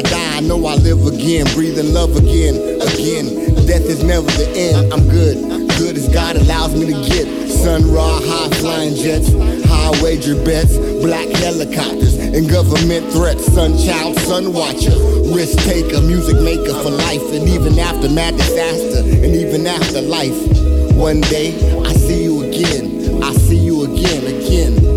I 0.00 0.02
die, 0.02 0.36
I 0.38 0.40
know 0.40 0.64
I 0.64 0.76
live 0.76 1.06
again, 1.06 1.44
breathing 1.52 1.92
love 1.92 2.16
again, 2.16 2.56
again. 2.80 3.36
Death 3.68 3.84
is 3.84 4.02
never 4.02 4.30
the 4.32 4.48
end. 4.56 4.94
I'm 4.94 5.06
good, 5.10 5.36
good 5.76 5.94
as 5.94 6.08
God 6.08 6.36
allows 6.36 6.74
me 6.74 6.86
to 6.86 6.96
get. 7.04 7.28
Sun 7.50 7.92
Ra, 7.92 8.18
high 8.24 8.48
flying 8.60 8.94
jets, 8.94 9.28
high 9.68 9.92
wager 10.02 10.42
bets, 10.42 10.78
black 11.04 11.28
helicopters, 11.44 12.16
and 12.16 12.48
government 12.48 13.12
threats. 13.12 13.44
Sun 13.52 13.76
child, 13.76 14.16
sun 14.20 14.54
watcher, 14.54 14.96
risk 15.36 15.58
taker, 15.68 16.00
music 16.00 16.40
maker 16.40 16.72
for 16.80 16.88
life, 16.88 17.26
and 17.36 17.46
even 17.46 17.78
after 17.78 18.08
mad 18.08 18.38
disaster, 18.38 19.00
and 19.04 19.36
even 19.36 19.66
after 19.66 20.00
life. 20.00 20.32
One 20.96 21.20
day 21.28 21.52
I 21.84 21.92
see 21.92 22.24
you 22.24 22.40
again, 22.44 23.22
I 23.22 23.34
see 23.34 23.58
you 23.58 23.84
again, 23.84 24.24
again. 24.24 24.89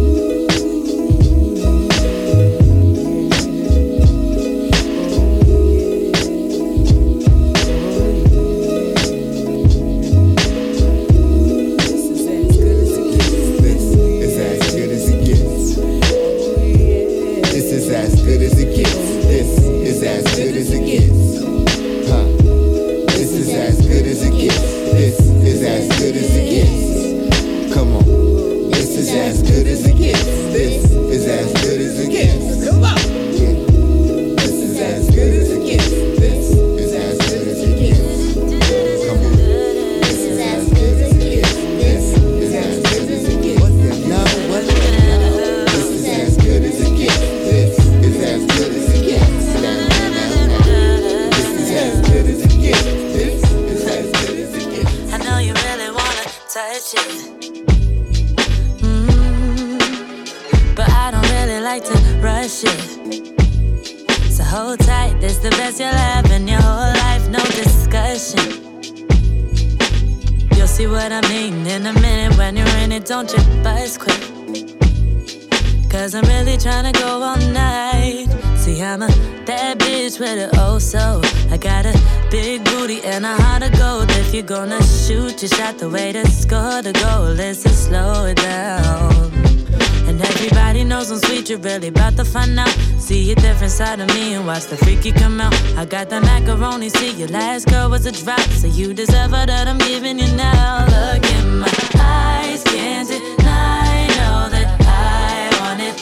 Side 93.93 94.09
of 94.09 94.15
me 94.15 94.33
and 94.33 94.45
watch 94.45 94.65
the 94.65 94.77
freaky 94.77 95.11
come 95.11 95.39
out. 95.39 95.53
I 95.77 95.85
got 95.85 96.09
the 96.09 96.19
macaroni, 96.21 96.89
see 96.89 97.11
your 97.11 97.27
last 97.27 97.67
girl 97.67 97.89
was 97.89 98.05
a 98.05 98.11
drop. 98.11 98.39
So 98.61 98.67
you 98.67 98.93
deserve 98.93 99.33
all 99.33 99.45
that 99.45 99.67
I'm 99.67 99.77
giving 99.77 100.19
you 100.19 100.35
now. 100.35 100.85
Look 100.85 101.23
in 101.37 101.59
my 101.59 101.73
eyes, 101.99 102.63
can't 102.63 103.07
deny, 103.07 104.07
know 104.17 104.49
that 104.55 104.69
I 104.81 105.59
want 105.59 105.81
it. 105.81 105.95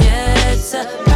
Yeah, 0.00 0.52
it's 0.52 0.74
a 0.74 1.13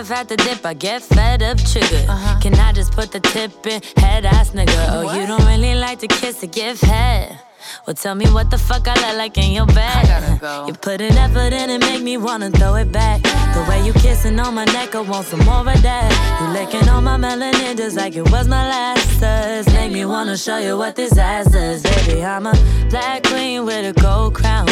I've 0.00 0.08
had 0.08 0.30
to 0.30 0.36
dip, 0.36 0.64
I 0.64 0.72
get 0.72 1.02
fed 1.02 1.42
up, 1.42 1.58
trigger. 1.58 2.06
Can 2.40 2.54
I 2.54 2.72
just 2.72 2.92
put 2.92 3.12
the 3.12 3.20
tip 3.20 3.66
in? 3.66 3.82
Head 3.98 4.24
ass 4.24 4.52
nigga. 4.52 4.86
Oh, 4.92 5.12
you 5.14 5.26
don't 5.26 5.44
really 5.44 5.74
like 5.74 5.98
to 5.98 6.06
kiss 6.06 6.40
to 6.40 6.46
give 6.46 6.80
head. 6.80 7.38
Well, 7.86 7.92
tell 7.92 8.14
me 8.14 8.24
what 8.32 8.50
the 8.50 8.56
fuck 8.56 8.88
I 8.88 8.94
look 8.94 9.18
like 9.18 9.36
in 9.36 9.52
your 9.52 9.66
bed. 9.66 10.40
You 10.66 10.72
put 10.72 11.02
an 11.02 11.12
effort 11.18 11.52
in 11.52 11.68
and 11.68 11.80
make 11.80 12.02
me 12.02 12.16
wanna 12.16 12.50
throw 12.50 12.76
it 12.76 12.90
back. 12.90 13.20
The 13.22 13.66
way 13.68 13.84
you 13.84 13.92
kissing 13.92 14.40
on 14.40 14.54
my 14.54 14.64
neck, 14.64 14.94
I 14.94 15.02
want 15.02 15.26
some 15.26 15.40
more 15.40 15.68
of 15.68 15.82
that. 15.82 16.40
You 16.40 16.46
licking 16.58 16.88
on 16.88 17.04
my 17.04 17.18
melanin 17.18 17.76
just 17.76 17.98
like 17.98 18.16
it 18.16 18.30
was 18.30 18.48
my 18.48 18.66
last. 18.70 19.20
Does 19.20 19.66
make 19.74 19.92
me 19.92 20.06
wanna 20.06 20.38
show 20.38 20.56
you 20.56 20.78
what 20.78 20.96
this 20.96 21.18
ass 21.18 21.52
does, 21.52 21.82
baby. 21.82 22.24
I'm 22.24 22.46
a 22.46 22.54
black 22.88 23.24
queen 23.24 23.66
with 23.66 23.94
a 23.94 24.00
gold 24.00 24.32
crown. 24.32 24.66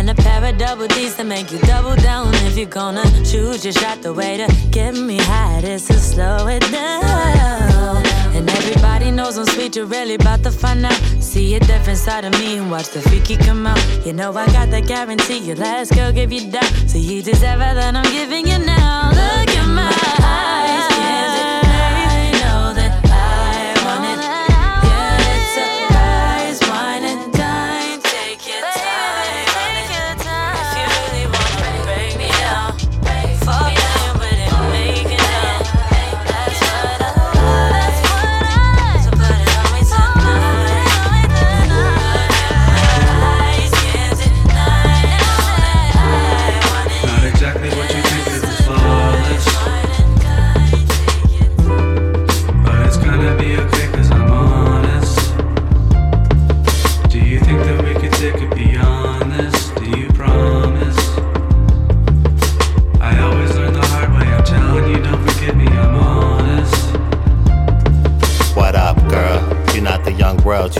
And 0.00 0.08
a 0.08 0.14
pair 0.14 0.42
of 0.42 0.56
double 0.56 0.86
D's 0.86 1.14
to 1.16 1.24
make 1.24 1.52
you 1.52 1.58
double 1.58 1.94
down. 1.94 2.32
If 2.48 2.56
you're 2.56 2.64
gonna 2.64 3.04
shoot 3.22 3.62
your 3.64 3.74
shot, 3.74 4.00
the 4.00 4.14
way 4.14 4.38
to 4.38 4.48
get 4.70 4.94
me 4.94 5.18
high 5.18 5.58
is 5.58 5.86
to 5.88 5.92
slow 5.92 6.46
it 6.46 6.62
down. 6.72 8.06
And 8.34 8.48
everybody 8.48 9.10
knows 9.10 9.36
I'm 9.36 9.44
sweet, 9.44 9.76
you're 9.76 9.84
really 9.84 10.14
about 10.14 10.42
to 10.44 10.50
find 10.50 10.86
out. 10.86 10.98
See 11.20 11.54
a 11.54 11.60
different 11.60 11.98
side 11.98 12.24
of 12.24 12.32
me 12.40 12.56
and 12.56 12.70
watch 12.70 12.88
the 12.88 13.02
freaky 13.02 13.36
come 13.36 13.66
out. 13.66 13.78
You 14.06 14.14
know 14.14 14.34
I 14.34 14.46
got 14.46 14.70
that 14.70 14.86
guarantee, 14.86 15.40
your 15.40 15.56
last 15.56 15.94
girl 15.94 16.10
give 16.12 16.32
you 16.32 16.50
down. 16.50 16.72
So 16.88 16.96
you 16.96 17.20
deserve 17.20 17.60
all 17.60 17.74
that 17.74 17.94
I'm 17.94 18.10
giving 18.10 18.46
you 18.46 18.58
now. 18.58 19.10
Look 19.10 19.49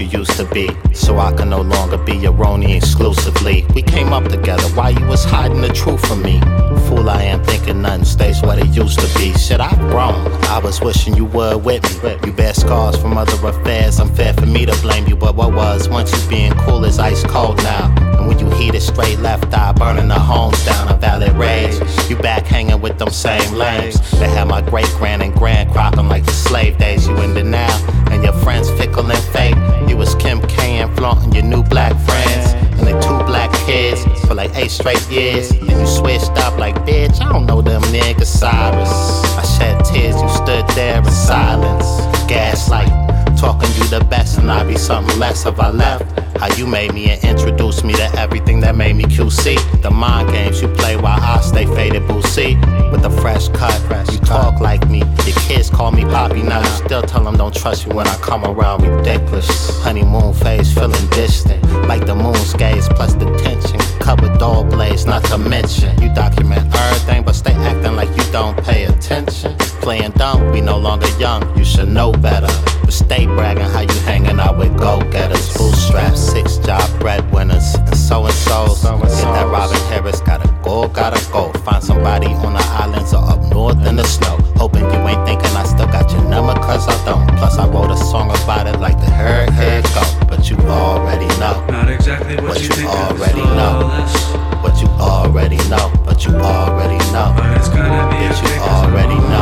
you 0.00 0.18
used 0.18 0.32
to 0.32 0.44
be. 0.46 0.68
So 0.94 1.18
I 1.18 1.32
can 1.32 1.50
no 1.50 1.60
longer 1.60 1.98
be 1.98 2.16
your 2.16 2.32
Roni 2.32 2.76
exclusively. 2.76 3.66
We 3.74 3.82
came 3.82 4.12
up 4.12 4.24
together 4.24 4.62
while 4.74 4.92
you 4.92 5.04
was 5.06 5.24
hiding 5.24 5.60
the 5.60 5.68
truth 5.68 6.06
from 6.06 6.22
me. 6.22 6.40
Fool 6.88 7.08
I 7.10 7.22
am 7.22 7.44
thinking 7.44 7.82
nothing 7.82 8.04
stays 8.04 8.42
what 8.42 8.58
it 8.58 8.68
used 8.68 8.98
to 9.00 9.18
be. 9.18 9.32
Shit, 9.34 9.60
I've 9.60 9.78
grown. 9.78 10.14
I 10.44 10.58
was 10.58 10.80
wishing 10.80 11.16
you 11.16 11.26
were 11.26 11.58
with 11.58 11.84
me. 12.02 12.16
You 12.24 12.32
bear 12.32 12.54
scars 12.54 12.96
from 12.96 13.16
other 13.16 13.46
affairs. 13.46 14.00
Unfair 14.00 14.32
for 14.34 14.46
me 14.46 14.66
to 14.66 14.76
blame 14.80 15.06
you, 15.06 15.16
but 15.16 15.34
what 15.34 15.52
was 15.52 15.88
once 15.88 16.10
you 16.12 16.28
being 16.28 16.52
cool 16.64 16.84
is 16.84 16.98
ice 16.98 17.22
cold 17.24 17.58
now. 17.58 17.94
And 18.18 18.26
when 18.26 18.38
you 18.38 18.50
heat 18.50 18.74
it 18.74 18.80
straight 18.80 19.18
left 19.20 19.52
eye, 19.54 19.72
burning 19.72 20.08
the 20.08 20.18
homes 20.18 20.64
down 20.64 20.88
a 20.88 20.96
valid 20.96 21.32
rage. 21.32 21.74
You 22.08 22.16
back 22.16 22.46
hanging 22.46 22.80
with 22.80 22.98
them 22.98 23.10
same 23.10 23.54
lames. 23.54 23.98
They 24.18 24.28
had 24.28 24.48
my 24.48 24.62
great 24.62 24.90
grand 24.98 25.22
and 25.22 25.34
grand 25.34 25.70
cropping 25.70 26.08
like 26.08 26.24
the 26.24 26.32
slave 26.32 26.78
days. 26.78 27.06
You 27.06 27.16
in 27.18 27.50
now, 27.50 27.99
and 28.10 28.22
your 28.22 28.32
friends 28.32 28.70
fickle 28.72 29.10
and 29.10 29.24
fake. 29.32 29.56
You 29.88 29.96
was 29.96 30.14
Kim 30.16 30.40
K 30.42 30.78
and 30.78 30.94
flaunting 30.96 31.32
your 31.32 31.44
new 31.44 31.62
black 31.62 31.92
friends. 32.04 32.54
And 32.78 32.86
they 32.86 32.92
two 33.00 33.18
black 33.24 33.52
kids 33.66 34.04
for 34.26 34.34
like 34.34 34.54
eight 34.56 34.70
straight 34.70 35.06
years. 35.10 35.50
And 35.50 35.68
you 35.70 35.86
switched 35.86 36.30
up 36.38 36.58
like, 36.58 36.74
bitch, 36.86 37.20
I 37.20 37.32
don't 37.32 37.46
know 37.46 37.62
them 37.62 37.82
niggas, 37.82 38.26
Cyrus. 38.26 38.90
I 39.36 39.42
shed 39.58 39.84
tears, 39.84 40.20
you 40.20 40.28
stood 40.28 40.66
there 40.76 40.98
in 40.98 41.04
silence. 41.04 41.86
Gaslight, 42.26 42.88
talking 43.38 43.70
you 43.76 43.84
the 43.88 44.04
best, 44.08 44.38
and 44.38 44.50
I 44.50 44.64
be 44.64 44.76
something 44.76 45.18
less 45.18 45.46
if 45.46 45.58
I 45.58 45.70
left. 45.70 46.29
How 46.40 46.48
you 46.56 46.66
made 46.66 46.94
me 46.94 47.10
and 47.10 47.22
introduced 47.22 47.84
me 47.84 47.92
to 47.92 48.18
everything 48.18 48.60
that 48.60 48.74
made 48.74 48.96
me 48.96 49.04
QC. 49.04 49.82
The 49.82 49.90
mind 49.90 50.30
games 50.30 50.62
you 50.62 50.68
play 50.68 50.96
while 50.96 51.20
I 51.20 51.38
stay 51.42 51.66
faded 51.66 52.08
boozy. 52.08 52.56
With 52.90 53.04
a 53.04 53.10
fresh 53.20 53.48
cut, 53.50 53.78
you 54.10 54.18
talk 54.20 54.58
like 54.58 54.88
me. 54.88 55.00
Your 55.00 55.36
kids 55.46 55.68
call 55.68 55.92
me 55.92 56.04
Poppy 56.04 56.42
now. 56.42 56.60
You 56.60 56.86
still 56.86 57.02
tell 57.02 57.24
them 57.24 57.36
don't 57.36 57.54
trust 57.54 57.86
you 57.86 57.94
when 57.94 58.08
I 58.08 58.16
come 58.16 58.44
around. 58.44 58.86
Ridiculous. 58.86 59.82
Honeymoon 59.82 60.32
phase 60.32 60.72
feeling 60.72 61.06
distant. 61.10 61.62
Like 61.86 62.06
the 62.06 62.14
moon's 62.14 62.54
gaze 62.54 62.88
plus 62.88 63.12
the 63.14 63.26
tension. 63.36 63.78
With 64.20 64.40
dull 64.40 64.64
blades, 64.64 65.06
not 65.06 65.22
to 65.26 65.38
mention. 65.38 65.96
You 66.02 66.12
document 66.12 66.66
everything, 66.74 67.22
but 67.22 67.36
stay 67.36 67.52
acting 67.52 67.94
like 67.94 68.08
you 68.08 68.32
don't 68.32 68.60
pay 68.64 68.86
attention. 68.86 69.56
Playing 69.82 70.10
dumb, 70.10 70.50
we 70.50 70.60
no 70.60 70.78
longer 70.78 71.06
young, 71.16 71.56
you 71.56 71.64
should 71.64 71.88
know 71.88 72.10
better. 72.10 72.48
But 72.82 72.92
stay 72.92 73.26
bragging 73.26 73.62
how 73.62 73.82
you 73.82 74.00
hanging 74.00 74.40
out 74.40 74.58
with 74.58 74.76
go 74.76 74.98
getters. 75.12 75.56
Bootstraps, 75.56 76.29
six 76.30 76.58
job 76.58 76.86
breadwinners, 77.00 77.74
and 77.74 77.96
so 77.96 78.24
and 78.24 78.34
so's. 78.34 78.82
Hit 78.82 79.30
that 79.34 79.48
Robin 79.50 79.80
Harris, 79.90 80.20
gotta 80.20 80.48
go, 80.62 80.88
gotta 80.88 81.20
go. 81.32 81.52
Find 81.64 81.82
somebody 81.82 82.28
on 82.46 82.54
the 82.54 82.64
islands 82.82 83.12
or 83.12 83.24
up 83.24 83.40
north 83.50 83.84
in 83.86 83.96
the 83.96 84.04
snow. 84.04 84.38
Hoping 84.56 84.84
you 84.84 85.00
ain't 85.10 85.26
thinking 85.26 85.50
I 85.56 85.64
still 85.64 85.86
got 85.86 86.10
your 86.12 86.22
number, 86.24 86.54
cause 86.54 86.86
I 86.86 86.96
don't. 87.04 87.26
Plus, 87.38 87.58
I 87.58 87.66
wrote 87.68 87.90
a 87.90 87.96
song 87.96 88.30
about 88.30 88.66
it 88.66 88.78
like 88.78 88.98
the 89.00 89.10
hurricane 89.10 89.82
go. 89.94 90.04
But 90.28 90.48
you 90.48 90.56
already 90.68 91.26
know. 91.40 91.66
Not 91.68 91.90
exactly 91.90 92.36
what, 92.36 92.54
What 92.54 92.62
you, 92.62 92.68
you 92.68 92.74
think 92.74 92.88
already 92.88 93.44
know. 93.58 93.90
What 94.62 94.80
you 94.80 94.88
already 95.00 95.60
know. 95.68 95.92
But 96.04 96.24
you 96.24 96.32
already 96.36 96.98
know. 97.12 97.34
But 97.36 97.56
it's 97.58 97.68
gonna 97.68 98.06
be 98.10 98.20
Bitch, 98.20 98.38
okay 98.44 98.54
you 98.54 98.60
already 98.62 99.18
know. 99.32 99.39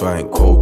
Don't 0.00 0.32
judge 0.32 0.57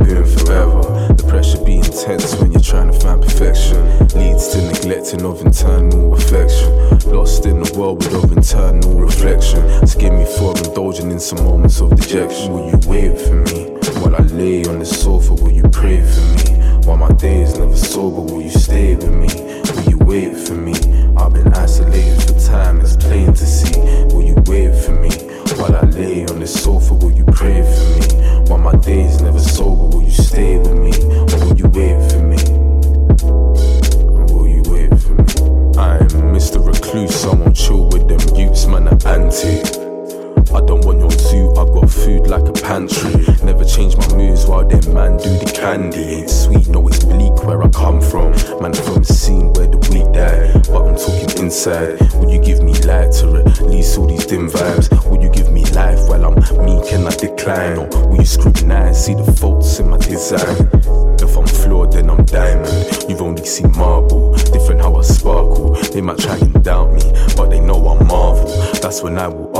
If 60.32 61.36
I'm 61.36 61.46
flawed, 61.46 61.92
then 61.92 62.10
I'm 62.10 62.24
diamond. 62.24 62.66
You've 63.08 63.22
only 63.22 63.44
seen 63.44 63.70
marble, 63.76 64.34
different 64.34 64.80
how 64.80 64.96
I 64.96 65.02
sparkle. 65.02 65.74
They 65.92 66.00
might 66.00 66.18
try 66.18 66.36
and 66.36 66.64
doubt 66.64 66.92
me, 66.94 67.12
but 67.36 67.48
they 67.48 67.60
know 67.60 67.76
I'm 67.86 68.04
marvel. 68.08 68.48
That's 68.82 69.04
when 69.04 69.18
I 69.18 69.28
will 69.28 69.55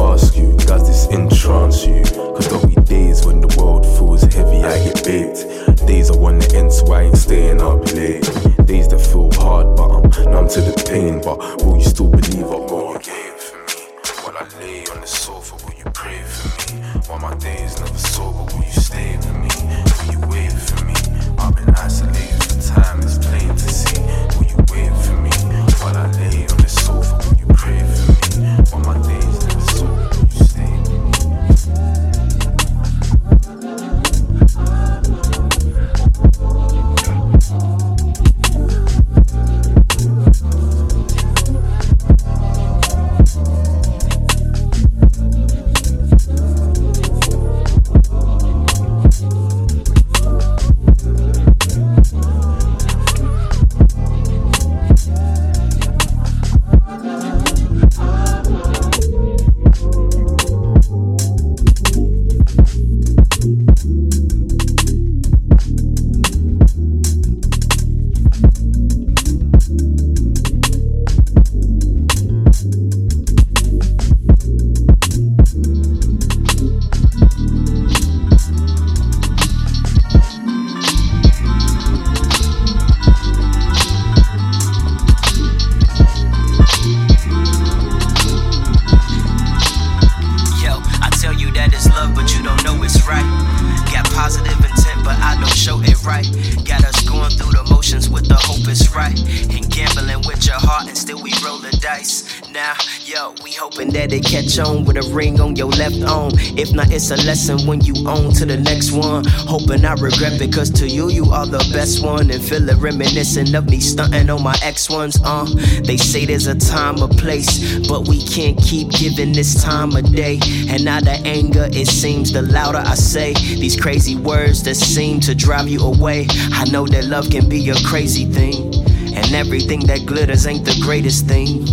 right. 96.17 96.65
Got 96.65 96.85
us 96.85 97.03
going 97.03 97.31
through 97.31 97.53
the 97.53 97.67
motions 97.71 98.09
with 98.09 98.27
the 98.29 98.37
hope 98.37 98.67
it's 98.69 98.95
right. 98.95 99.19
And 99.53 99.71
gambling 99.71 100.27
with 100.27 100.47
your 100.47 100.57
heart, 100.59 100.89
and 100.89 100.97
still 100.97 101.23
we 101.23 101.33
roll 101.45 101.59
the 101.59 101.77
dice. 101.81 102.25
Now, 102.57 102.73
yo, 103.05 103.35
we 103.45 103.53
hoping 103.53 103.91
that 103.91 104.15
it 104.15 104.25
catch 104.25 104.59
on 104.59 104.87
with 104.87 104.97
a 104.97 105.15
ring 105.15 105.43
on 105.43 105.57
your 105.57 105.69
left 105.69 106.03
arm. 106.05 106.33
If 106.57 106.73
not, 106.73 106.91
it's 106.91 107.11
a 107.11 107.17
lesson 107.17 107.67
when 107.67 107.83
you 107.83 107.93
on 108.09 108.33
to 108.33 108.47
the 108.47 108.57
next 108.57 108.93
one. 108.93 109.27
Hoping 109.27 109.85
I 109.85 109.93
regret 109.93 110.39
because 110.39 110.71
to 110.81 110.89
you, 110.89 111.11
you 111.11 111.27
are 111.27 111.45
the 111.45 111.59
best 111.75 112.03
one. 112.03 112.31
And 112.31 112.43
feel 112.43 112.67
it 112.67 112.79
reminiscent 112.79 113.55
of 113.55 113.69
me 113.69 113.81
stunting 113.81 114.31
on 114.31 114.43
my 114.43 114.57
ex 114.63 114.89
ones. 114.89 115.21
Uh, 115.23 115.45
they 115.85 115.99
say 115.99 116.25
there's 116.25 116.47
a 116.47 116.55
time, 116.55 116.97
a 117.03 117.09
place, 117.09 117.87
but 117.89 118.09
we 118.09 118.25
can't 118.25 118.57
keep 118.57 118.89
giving 118.89 119.35
this 119.35 119.63
time 119.63 119.91
a 119.91 120.01
day. 120.01 120.41
And 120.71 120.83
now 120.83 121.01
the 121.01 121.21
anger, 121.27 121.69
it 121.73 121.89
seems, 121.89 122.33
the 122.33 122.41
louder 122.41 122.79
I 122.79 122.95
say 122.95 123.35
these 123.35 123.79
crazy 123.79 124.17
words 124.17 124.63
that 124.63 124.77
seem 124.77 125.21
to 125.29 125.35
drive 125.35 125.69
you 125.69 125.81
away. 125.81 126.27
I 126.53 126.65
know 126.71 126.87
that 126.87 127.05
love 127.05 127.29
can 127.29 127.51
be 127.51 127.69
a 127.69 127.75
crazy 127.85 128.25
thing, 128.25 128.73
and 129.17 129.35
everything 129.35 129.81
that 129.87 130.05
glitters 130.07 130.47
ain't 130.47 130.65
the 130.65 130.79
greatest 130.83 131.27
thing. 131.27 131.65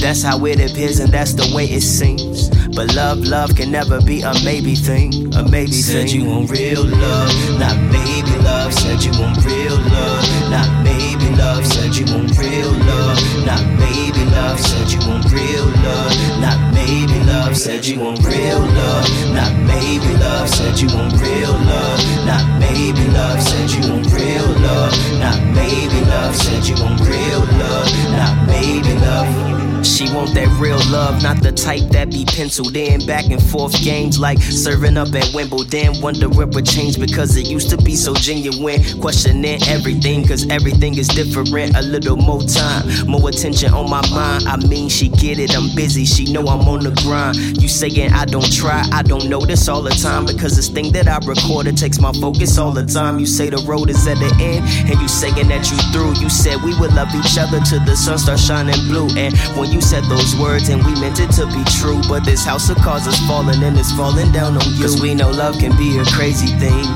That's 0.00 0.22
how 0.22 0.44
it 0.46 0.60
appears, 0.60 1.00
and 1.00 1.12
that's 1.12 1.34
the 1.34 1.54
way 1.54 1.64
it 1.64 1.82
seems. 1.82 2.48
But 2.74 2.92
love, 2.94 3.20
love 3.20 3.54
can 3.54 3.70
never 3.70 4.00
be 4.02 4.22
a 4.22 4.32
maybe 4.44 4.74
thing, 4.74 5.32
a 5.36 5.48
maybe 5.48 5.72
Said 5.72 6.08
thing. 6.10 6.20
you 6.20 6.26
want 6.28 6.50
real 6.50 6.84
love, 6.84 7.58
not 7.58 7.76
maybe 7.92 8.34
love. 8.42 8.74
Said 8.74 9.02
you 9.04 9.12
want 9.20 9.44
real 9.44 9.76
love, 9.78 10.50
not 10.50 10.82
maybe 10.82 11.28
love. 11.36 11.64
Said 11.64 11.94
you 11.94 12.04
want 12.12 12.36
real 12.36 12.72
love, 12.72 13.46
not 13.46 13.62
maybe 13.78 14.24
love. 14.30 14.58
Said 14.58 14.90
you 14.90 14.98
want 15.08 15.24
real 15.30 15.66
love, 15.86 16.40
not 16.40 16.74
maybe 16.74 17.18
love. 17.30 17.56
Said 17.56 17.86
you 17.86 18.00
want 18.00 18.20
real 18.24 18.60
love, 18.60 19.08
not 19.34 19.52
maybe 19.62 20.14
love. 20.18 20.48
Said 20.50 20.80
you 20.80 20.88
want 20.98 21.14
real 21.22 21.52
love, 21.52 22.00
not 22.26 22.58
maybe 22.58 23.04
love. 23.14 23.40
Said 23.40 23.70
you 23.70 23.92
want 23.92 24.06
real 24.10 24.46
love, 24.66 24.92
not 25.20 25.38
maybe 25.54 26.00
love. 26.10 26.34
Said 26.34 26.66
you 26.66 26.74
want 26.82 27.00
real 27.00 27.40
love, 27.40 27.88
not 28.18 28.48
maybe 28.48 28.92
love. 28.98 29.54
She 29.86 30.12
want 30.12 30.34
that 30.34 30.48
real 30.58 30.80
love, 30.90 31.22
not 31.22 31.42
the 31.42 31.52
type 31.52 31.82
that 31.90 32.10
be 32.10 32.24
penciled 32.64 32.76
in 32.76 33.06
back 33.06 33.24
and 33.26 33.42
forth 33.42 33.74
games 33.82 34.18
like 34.18 34.38
serving 34.38 34.96
up 34.96 35.14
at 35.14 35.28
Wimbledon. 35.34 36.00
Wonder 36.00 36.28
what 36.28 36.54
would 36.54 36.66
change 36.66 36.98
because 36.98 37.36
it 37.36 37.46
used 37.46 37.70
to 37.70 37.76
be 37.76 37.94
so 37.94 38.14
genuine. 38.14 38.82
Questioning 39.00 39.60
everything, 39.68 40.26
cause 40.26 40.48
everything 40.50 40.96
is 40.96 41.08
different. 41.08 41.76
A 41.76 41.82
little 41.82 42.16
more 42.16 42.42
time, 42.42 42.86
more 43.06 43.28
attention 43.28 43.72
on 43.72 43.90
my 43.90 44.02
mind. 44.10 44.48
I 44.48 44.56
mean, 44.56 44.88
she 44.88 45.08
get 45.08 45.38
it, 45.38 45.56
I'm 45.56 45.74
busy. 45.74 46.04
She 46.04 46.32
know 46.32 46.46
I'm 46.46 46.66
on 46.68 46.84
the 46.84 46.90
grind. 47.02 47.62
You 47.62 47.68
saying 47.68 48.12
I 48.12 48.24
don't 48.24 48.52
try, 48.52 48.84
I 48.92 49.02
don't 49.02 49.28
notice 49.28 49.68
all 49.68 49.82
the 49.82 49.90
time 49.90 50.26
because 50.26 50.56
this 50.56 50.68
thing 50.68 50.92
that 50.92 51.08
I 51.08 51.18
recorded 51.26 51.76
takes 51.76 52.00
my 52.00 52.12
focus 52.12 52.58
all 52.58 52.72
the 52.72 52.86
time. 52.86 53.18
You 53.18 53.26
say 53.26 53.50
the 53.50 53.62
road 53.66 53.90
is 53.90 54.06
at 54.06 54.18
the 54.18 54.32
end, 54.40 54.64
and 54.90 55.00
you 55.00 55.08
saying 55.08 55.48
that 55.48 55.70
you 55.70 55.78
through. 55.92 56.14
You 56.20 56.30
said 56.30 56.62
we 56.62 56.78
would 56.78 56.94
love 56.94 57.08
each 57.14 57.38
other 57.38 57.60
till 57.60 57.84
the 57.84 57.96
sun 57.96 58.18
starts 58.18 58.46
shining 58.46 58.78
blue. 58.86 59.08
And 59.16 59.36
when 59.56 59.70
you 59.70 59.80
said 59.80 60.04
those 60.04 60.36
words, 60.36 60.68
and 60.68 60.84
we 60.84 60.94
meant 61.00 61.20
it 61.20 61.30
to 61.32 61.46
be 61.46 61.64
true, 61.78 62.00
but 62.08 62.24
this 62.24 62.44
house 62.54 62.70
of 62.70 62.76
cards 62.86 63.04
is 63.08 63.18
falling 63.26 63.60
and 63.64 63.76
it's 63.76 63.90
falling 63.98 64.30
down 64.30 64.54
on 64.54 64.62
you. 64.78 64.82
Cause 64.86 65.02
we 65.02 65.12
know 65.12 65.28
love 65.28 65.58
can 65.58 65.74
be 65.76 65.98
a 65.98 66.06
crazy 66.14 66.54
thing, 66.62 66.86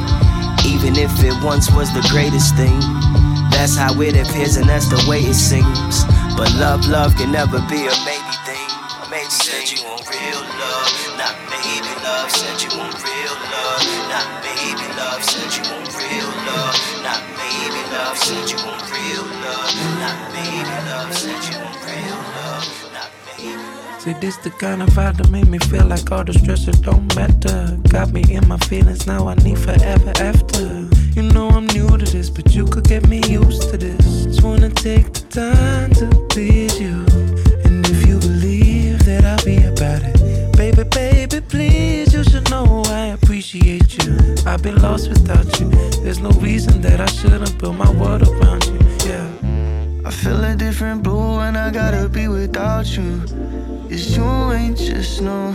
even 0.62 0.94
if 0.94 1.11
it 1.18 1.34
once 1.42 1.66
was 1.74 1.90
the 1.98 2.04
greatest 2.14 2.54
thing. 2.54 2.78
That's 3.50 3.74
how 3.74 3.90
it 3.98 4.14
appears, 4.14 4.54
and 4.54 4.70
that's 4.70 4.86
the 4.86 5.02
way 5.11 5.18
it 5.18 5.34
seems. 5.34 6.06
But 6.38 6.54
love, 6.62 6.86
love 6.86 7.18
can 7.18 7.32
never 7.34 7.59
be 7.66 7.90
a 7.90 7.94
maybe 8.06 8.34
thing. 8.46 8.68
A 9.02 9.11
maybe 9.11 9.34
said 9.34 9.66
you 9.66 9.82
want 9.82 10.06
real 10.06 10.42
love, 10.62 10.90
not 11.18 11.34
maybe 11.50 11.90
love. 12.06 12.30
Said 12.30 12.62
you 12.62 12.70
want 12.78 12.94
real 13.02 13.34
love, 13.50 13.82
not 14.14 14.26
maybe 14.46 14.86
love. 14.94 15.26
Said 15.26 15.50
you 15.59 15.66
want 15.74 15.90
real 15.98 16.30
love, 16.46 16.78
not 17.02 17.22
maybe 17.34 17.82
love. 17.90 18.14
Said 18.14 18.46
you 18.46 18.62
want 18.62 18.86
real 18.94 19.26
love, 19.42 19.74
not 19.98 20.18
maybe 20.30 20.76
love. 20.86 21.11
Said 21.11 21.42
you 21.50 21.57
See, 24.09 24.14
this 24.20 24.38
the 24.38 24.48
kind 24.48 24.82
of 24.82 24.88
vibe 24.96 25.18
that 25.18 25.28
make 25.28 25.48
me 25.48 25.59
feel 25.59 25.84
like 25.84 26.11
all 26.11 26.24
the 26.24 26.32
stress 26.32 26.64
don't 26.64 27.14
matter. 27.14 27.76
Got 27.90 28.11
me 28.11 28.24
in 28.30 28.48
my 28.48 28.56
feelings 28.56 29.06
now, 29.06 29.28
I 29.28 29.34
need 29.34 29.59
forever 29.59 30.12
after. 30.16 30.88
You 31.12 31.24
know 31.34 31.50
I'm 31.50 31.66
new 31.66 31.86
to 31.88 32.06
this, 32.06 32.30
but 32.30 32.54
you 32.54 32.64
could 32.64 32.84
get 32.84 33.06
me 33.06 33.20
used 33.28 33.68
to 33.68 33.76
this. 33.76 34.24
Just 34.24 34.42
wanna 34.42 34.70
take 34.70 35.12
the 35.12 35.20
time 35.28 35.90
to 36.00 36.06
please 36.30 36.80
you. 36.80 37.04
And 37.66 37.86
if 37.86 38.06
you 38.06 38.18
believe 38.18 39.04
that 39.04 39.26
I'll 39.26 39.44
be 39.44 39.59
about 39.64 40.00
it, 40.02 40.56
baby, 40.56 40.84
baby, 40.84 41.42
please, 41.42 42.14
you 42.14 42.24
should 42.24 42.48
know 42.48 42.82
I 42.86 43.09
appreciate 43.09 44.02
you. 44.02 44.16
I've 44.46 44.62
been 44.62 44.80
lost 44.80 45.11
without 45.11 45.61
you. 45.61 45.68
There's 46.02 46.20
no 46.20 46.30
reason 46.40 46.80
that 46.80 47.02
I 47.02 47.06
shouldn't 47.06 47.59
build 47.59 47.76
my 47.76 47.90
world 47.90 48.22
around 48.22 48.64
you. 48.64 48.78
Yeah. 49.04 49.47
I 50.09 50.11
feel 50.11 50.42
a 50.42 50.56
different 50.56 51.02
blue 51.02 51.36
when 51.36 51.54
I 51.54 51.70
gotta 51.70 52.09
be 52.09 52.28
without 52.28 52.96
you. 52.96 53.22
It's 53.90 54.16
you 54.16 54.24
ain't 54.52 54.78
just 54.78 55.20
no 55.20 55.54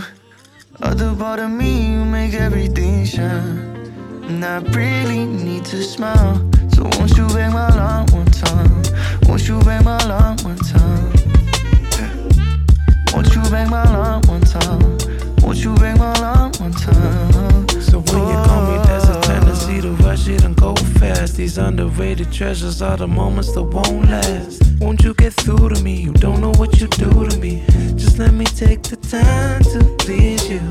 other 0.80 1.12
part 1.12 1.40
of 1.40 1.50
me. 1.50 1.90
You 1.90 2.04
make 2.04 2.34
everything 2.34 3.04
shine. 3.04 3.58
And 4.28 4.44
I 4.44 4.58
really 4.70 5.26
need 5.26 5.64
to 5.64 5.82
smile. 5.82 6.36
So 6.68 6.84
won't 6.84 7.16
you 7.16 7.26
bang 7.34 7.52
my 7.52 7.68
line 7.74 8.06
one 8.12 8.26
time? 8.26 8.82
Won't 9.26 9.48
you 9.48 9.58
bang 9.64 9.82
my 9.82 9.98
line 10.06 10.36
one 10.44 10.58
time? 10.58 11.12
Won't 13.12 13.34
you 13.34 13.42
bang 13.50 13.70
my 13.70 13.82
line 13.82 14.22
one 14.28 14.42
time? 14.42 14.98
Won't 15.42 15.64
you 15.64 15.74
bang 15.74 15.98
my 15.98 16.12
line 16.20 16.52
one 16.60 16.70
time? 16.70 17.68
So 17.80 17.98
when 17.98 18.28
you 18.28 18.38
call 18.46 18.62
me, 18.70 18.83
rush 20.14 20.28
it 20.28 20.44
and 20.44 20.54
go 20.56 20.74
fast. 21.00 21.36
These 21.36 21.58
underrated 21.58 22.30
treasures 22.32 22.80
are 22.82 22.96
the 22.96 23.08
moments 23.08 23.52
that 23.54 23.62
won't 23.62 24.08
last. 24.08 24.62
Won't 24.80 25.02
you 25.02 25.12
get 25.14 25.32
through 25.32 25.70
to 25.70 25.82
me? 25.82 25.94
You 25.94 26.12
don't 26.12 26.40
know 26.40 26.52
what 26.52 26.80
you 26.80 26.86
do 26.86 27.10
to 27.28 27.36
me. 27.38 27.64
Just 27.96 28.18
let 28.18 28.32
me 28.32 28.44
take 28.44 28.82
the 28.82 28.96
time 28.96 29.62
to 29.72 29.80
please 29.98 30.48
you. 30.48 30.62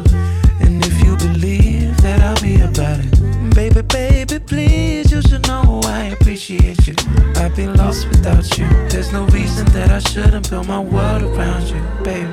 And 0.63 0.85
if 0.85 0.95
you 1.03 1.17
believe 1.17 1.97
that 1.97 2.21
I'll 2.21 2.41
be 2.41 2.61
about 2.61 2.99
it, 3.03 3.55
baby, 3.55 3.81
baby, 3.81 4.39
please, 4.39 5.11
you 5.11 5.21
should 5.21 5.45
know 5.47 5.81
I 5.83 6.15
appreciate 6.15 6.87
you. 6.87 6.95
I've 7.35 7.53
been 7.53 7.73
lost 7.75 8.07
without 8.07 8.57
you. 8.57 8.67
There's 8.87 9.11
no 9.11 9.25
reason 9.25 9.65
that 9.77 9.89
I 9.89 9.99
shouldn't 9.99 10.49
build 10.49 10.67
my 10.67 10.79
world 10.79 11.23
around 11.23 11.67
you, 11.67 11.81
baby. 12.01 12.31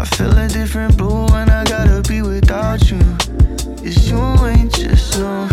I 0.00 0.04
feel 0.04 0.36
a 0.36 0.48
different 0.48 0.96
blue 0.96 1.26
when 1.26 1.48
I 1.50 1.62
gotta 1.64 2.02
be 2.08 2.20
without 2.22 2.90
you. 2.90 2.98
It's 3.84 4.08
you 4.08 4.18
ain't 4.46 4.72
just 4.74 5.18
no 5.20 5.48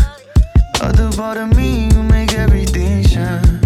other 0.81 1.11
part 1.11 1.37
of 1.37 1.55
me. 1.55 1.89
You 1.89 2.03
make 2.03 2.33
everything 2.33 3.03
shine, 3.03 3.61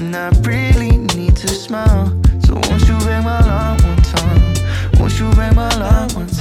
and 0.00 0.14
I 0.14 0.30
really 0.42 0.96
need 1.16 1.36
to 1.36 1.48
smile. 1.48 2.08
So 2.44 2.54
won't 2.54 2.86
you 2.88 2.96
ring 3.06 3.24
my 3.24 3.38
alarm 3.40 3.78
one 3.82 4.02
time? 4.02 4.54
Won't 4.98 5.18
you 5.18 5.30
ring 5.32 5.54
my 5.54 5.68
alarm 5.70 6.10
one 6.14 6.26
time? 6.26 6.31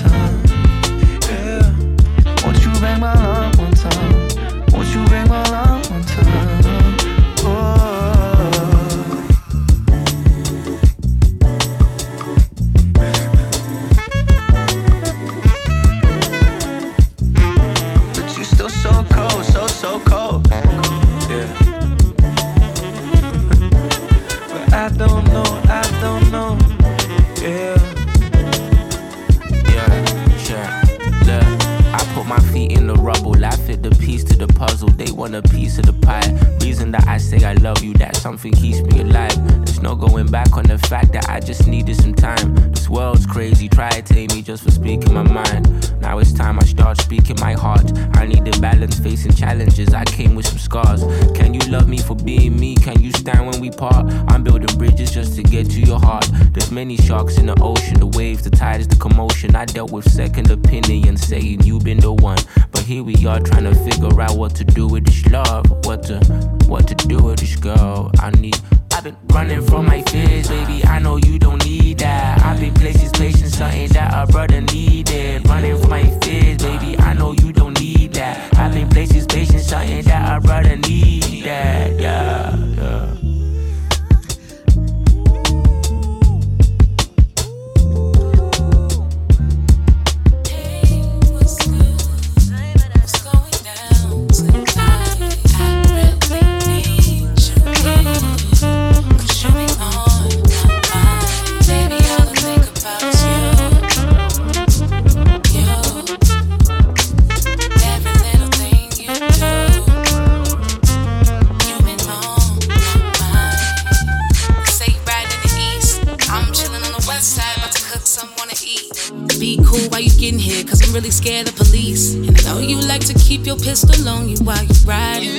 Getting 120.22 120.38
here, 120.38 120.64
cause 120.64 120.88
I'm 120.88 120.94
really 120.94 121.10
scared 121.10 121.50
of 121.50 121.56
police. 121.56 122.14
And 122.14 122.38
I 122.38 122.44
know 122.44 122.60
you 122.60 122.80
like 122.80 123.04
to 123.08 123.14
keep 123.16 123.48
your 123.48 123.58
pistol 123.58 124.08
on 124.08 124.30
you 124.30 124.38
while 124.46 124.64
you're 124.64 124.86
riding. 124.86 125.34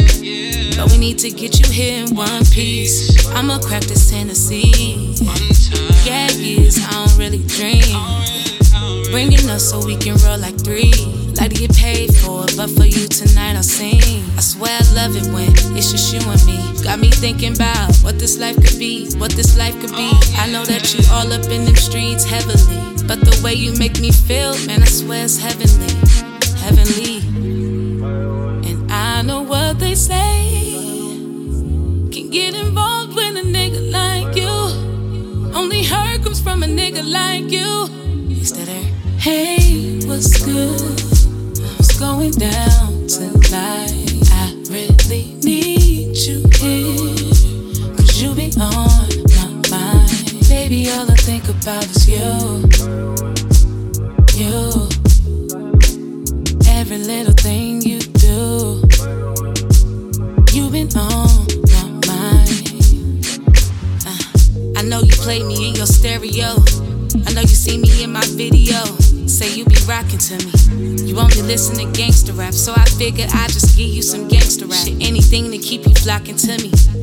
But 0.77 0.91
we 0.91 0.99
need 0.99 1.21
to 1.21 1.31
get 1.31 1.61
you 1.61 1.73
here 1.73 2.05
in 2.05 2.17
one 2.17 2.45
piece. 2.47 3.25
I'ma 3.29 3.61
crack 3.61 3.85
this 3.85 4.11
Tennessee. 4.11 5.15
Yeah, 6.03 6.29
years, 6.33 6.85
I 6.85 6.91
don't 6.91 7.17
really 7.17 7.47
dream. 7.47 7.95
Bringing 9.13 9.49
us 9.51 9.71
so 9.71 9.87
we 9.87 9.95
can 9.97 10.17
roll 10.27 10.39
like 10.39 10.59
three. 10.59 10.91
Like 11.39 11.55
to 11.55 11.61
get 11.67 11.77
paid 11.77 12.13
for 12.17 12.43
it, 12.43 12.57
but 12.57 12.69
for 12.71 12.85
you 12.85 13.07
tonight 13.07 13.55
I'll 13.55 13.63
sing. 13.63 14.03
I 14.37 14.41
swear 14.41 14.77
I 14.83 14.95
love 14.95 15.15
it 15.15 15.33
when 15.33 15.51
it's 15.79 15.93
just 15.93 16.13
you 16.13 16.19
and 16.29 16.45
me. 16.45 16.59
Got 16.83 16.99
me 16.99 17.11
thinking 17.11 17.55
about 17.55 17.95
what 17.99 18.19
this 18.19 18.37
life 18.37 18.57
could 18.57 18.81
be, 18.81 19.09
what 19.15 19.31
this 19.31 19.57
life 19.57 19.79
could 19.81 19.95
be. 19.95 20.11
I 20.43 20.51
know 20.51 20.65
that 20.65 20.93
you 20.93 21.01
all 21.13 21.33
up 21.33 21.47
in 21.51 21.67
them 21.67 21.77
streets 21.77 22.25
heavily, 22.25 22.92
but 23.07 23.21
the 23.21 23.41
way 23.43 23.55
you 23.55 23.73
make 23.79 24.01
me 24.01 24.11
feel, 24.11 24.53
man, 24.67 24.83
I 24.83 24.87
swear 24.87 25.25
it's 25.25 25.39
heavenly, 25.39 25.93
heavenly. 26.59 27.19
And 28.69 28.91
I 28.93 29.23
know 29.23 29.43
what 29.43 29.79
they 29.79 29.95
say 29.95 30.63
can 32.11 32.31
get 32.31 32.55
involved 32.55 33.15
with 33.15 33.37
a 33.37 33.43
nigga 33.43 33.91
like 33.91 34.37
you. 34.37 35.53
Only 35.55 35.83
hurt 35.85 36.23
comes 36.23 36.41
from 36.41 36.63
a 36.63 36.67
nigga 36.67 37.03
like 37.03 37.51
you. 37.51 37.89
You 38.29 38.45
there? 38.45 38.85
Hey, 39.19 40.01
what's 40.07 40.45
good? 40.45 41.01
What's 41.77 41.99
going 41.99 42.33
down 42.33 43.07
tonight? 43.07 44.13
I 44.31 44.55
really 44.69 45.35
need 45.43 46.17
you 46.17 46.43
here. 46.59 47.12
Baby, 50.73 50.89
all 50.89 51.11
I 51.11 51.17
think 51.17 51.45
about 51.51 51.85
is 51.85 52.09
you. 52.09 52.65
You. 54.41 54.89
Every 56.67 56.97
little 56.97 57.35
thing 57.35 57.83
you 57.83 58.01
do. 58.01 58.81
You've 60.51 60.73
been 60.73 60.89
on 60.97 61.29
my 61.69 61.85
mind. 62.09 63.27
Uh, 64.07 64.79
I 64.79 64.83
know 64.85 65.03
you 65.03 65.13
played 65.13 65.45
me 65.45 65.69
in 65.69 65.75
your 65.75 65.85
stereo. 65.85 66.57
I 67.27 67.35
know 67.35 67.43
you 67.43 67.49
see 67.49 67.77
me 67.77 68.03
in 68.03 68.11
my 68.11 68.25
video. 68.29 68.83
Say 69.27 69.55
you 69.55 69.67
be 69.67 69.77
rocking 69.87 70.21
to 70.21 70.37
me. 70.39 71.05
You 71.05 71.19
only 71.19 71.43
listen 71.43 71.77
to 71.85 71.99
gangster 71.99 72.33
rap, 72.33 72.55
so 72.55 72.73
I 72.75 72.87
figured 72.87 73.29
I'd 73.31 73.51
just 73.51 73.77
give 73.77 73.91
you 73.91 74.01
some 74.01 74.27
gangster 74.27 74.65
rap. 74.65 74.87
Shit, 74.87 75.07
anything 75.07 75.51
to 75.51 75.59
keep 75.59 75.85
you 75.85 75.95
flocking 75.97 76.37
to 76.37 76.57
me. 76.63 77.02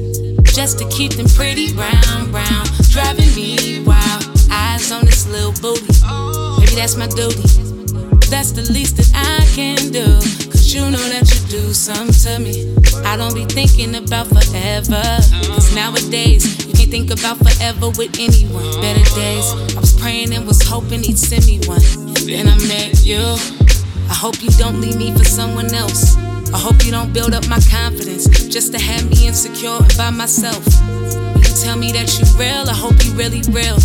Just 0.60 0.78
to 0.80 0.90
keep 0.90 1.14
them 1.14 1.26
pretty 1.30 1.74
brown, 1.74 2.32
brown, 2.32 2.66
driving 2.92 3.34
me 3.34 3.82
wild. 3.86 4.26
Eyes 4.52 4.92
on 4.92 5.06
this 5.06 5.26
little 5.26 5.54
booty. 5.62 5.88
Maybe 6.60 6.76
that's 6.76 6.98
my 6.98 7.08
duty. 7.08 7.48
That's 8.28 8.52
the 8.52 8.68
least 8.70 8.98
that 8.98 9.10
I 9.16 9.46
can 9.56 9.90
do. 9.90 10.04
Cause 10.52 10.74
you 10.74 10.82
know 10.82 11.00
that 11.16 11.32
you 11.32 11.48
do 11.48 11.74
something 11.74 12.12
to 12.12 12.40
me. 12.44 12.76
I 13.08 13.16
don't 13.16 13.34
be 13.34 13.46
thinking 13.46 13.96
about 13.96 14.28
forever. 14.28 15.02
Cause 15.48 15.74
nowadays, 15.74 16.44
you 16.68 16.74
can't 16.74 16.92
think 16.92 17.10
about 17.10 17.38
forever 17.38 17.88
with 17.96 18.20
anyone. 18.20 18.82
Better 18.82 19.08
days, 19.16 19.48
I 19.78 19.80
was 19.80 19.98
praying 19.98 20.34
and 20.34 20.46
was 20.46 20.62
hoping 20.62 21.04
he'd 21.04 21.18
send 21.18 21.48
me 21.48 21.62
one. 21.68 21.80
Then 22.28 22.50
I 22.50 22.58
met 22.68 23.06
you. 23.06 23.24
I 24.12 24.14
hope 24.14 24.44
you 24.44 24.50
don't 24.60 24.82
leave 24.82 24.98
me 24.98 25.14
for 25.14 25.24
someone 25.24 25.74
else. 25.74 26.18
I 26.52 26.58
hope 26.58 26.84
you 26.84 26.92
don't 26.92 27.14
build 27.14 27.34
up 27.34 27.48
my 27.48 27.60
confidence 27.70 28.28
just 28.48 28.74
to 28.74 28.80
have 28.80 29.08
me 29.10 29.28
insecure 29.28 29.70
and 29.70 29.98
by 29.98 30.10
myself. 30.10 30.66
When 31.34 31.38
you 31.38 31.54
tell 31.64 31.78
me 31.78 31.92
that 31.92 32.10
you 32.18 32.26
real, 32.40 32.68
I 32.68 32.74
hope 32.74 33.04
you 33.06 33.12
really 33.14 33.42
real. 33.54 33.78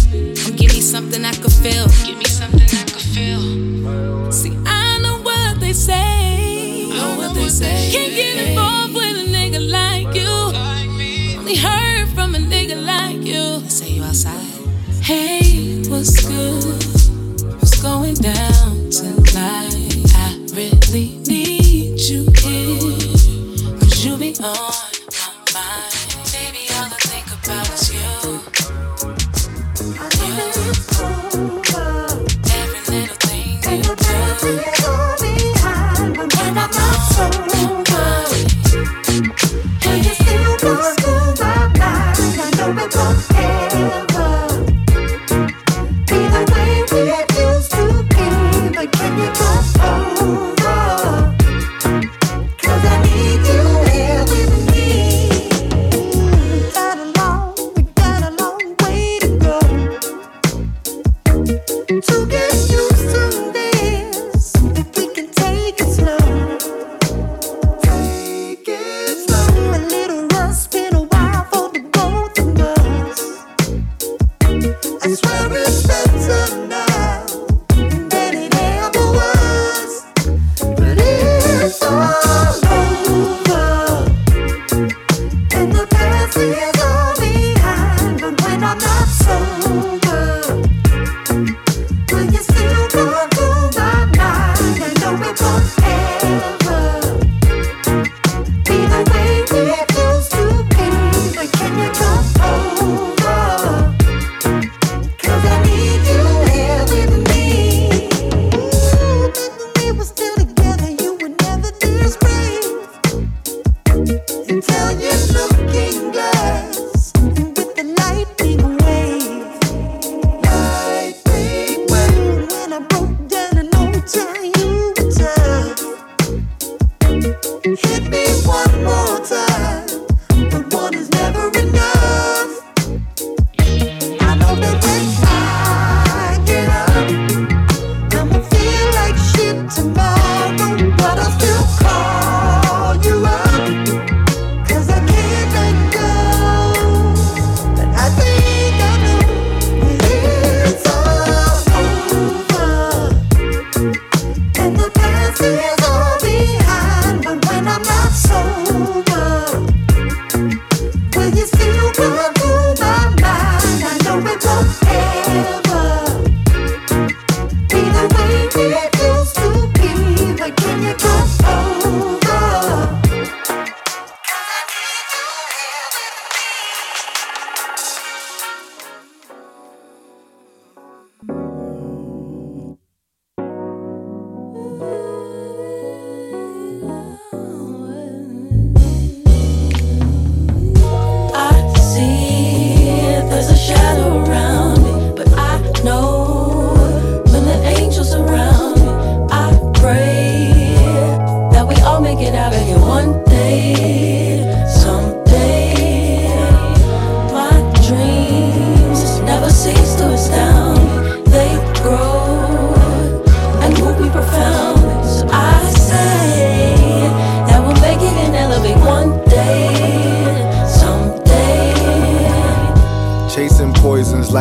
Come 0.42 0.56
give 0.56 0.72
me 0.72 0.80
something 0.80 1.24
I 1.24 1.32
could 1.34 1.52
feel. 1.52 1.86
Give 2.06 2.16
me 2.16 2.24
something 2.24 2.62
I 2.62 2.84
could 2.84 3.06
feel. 3.14 4.32
See, 4.32 4.56
I 4.64 4.98
know 5.02 5.18
what 5.22 5.60
they 5.60 5.74
say. 5.74 6.88
I 6.90 6.96
Know 6.96 7.16
what 7.18 7.34
they 7.34 7.48
say. 7.48 7.90
Can't 7.92 8.14
get 8.14 8.48
involved 8.48 8.94
with 8.94 9.16
a 9.16 9.26
nigga 9.30 9.60
like 9.70 10.14
you. 10.16 11.38
Only 11.38 11.56
heard 11.56 12.08
from 12.14 12.34
a 12.34 12.38
nigga 12.38 12.82
like 12.82 13.26
you. 13.26 13.60
They 13.60 13.68
say 13.68 13.90
you 13.90 14.04
outside. 14.04 14.40
Hey, 15.02 15.82
what's 15.90 16.24
good? 16.26 16.64
What's 17.60 17.82
going 17.82 18.14
down 18.14 18.88
tonight? 18.90 19.90
I 20.16 20.38
really 20.54 21.23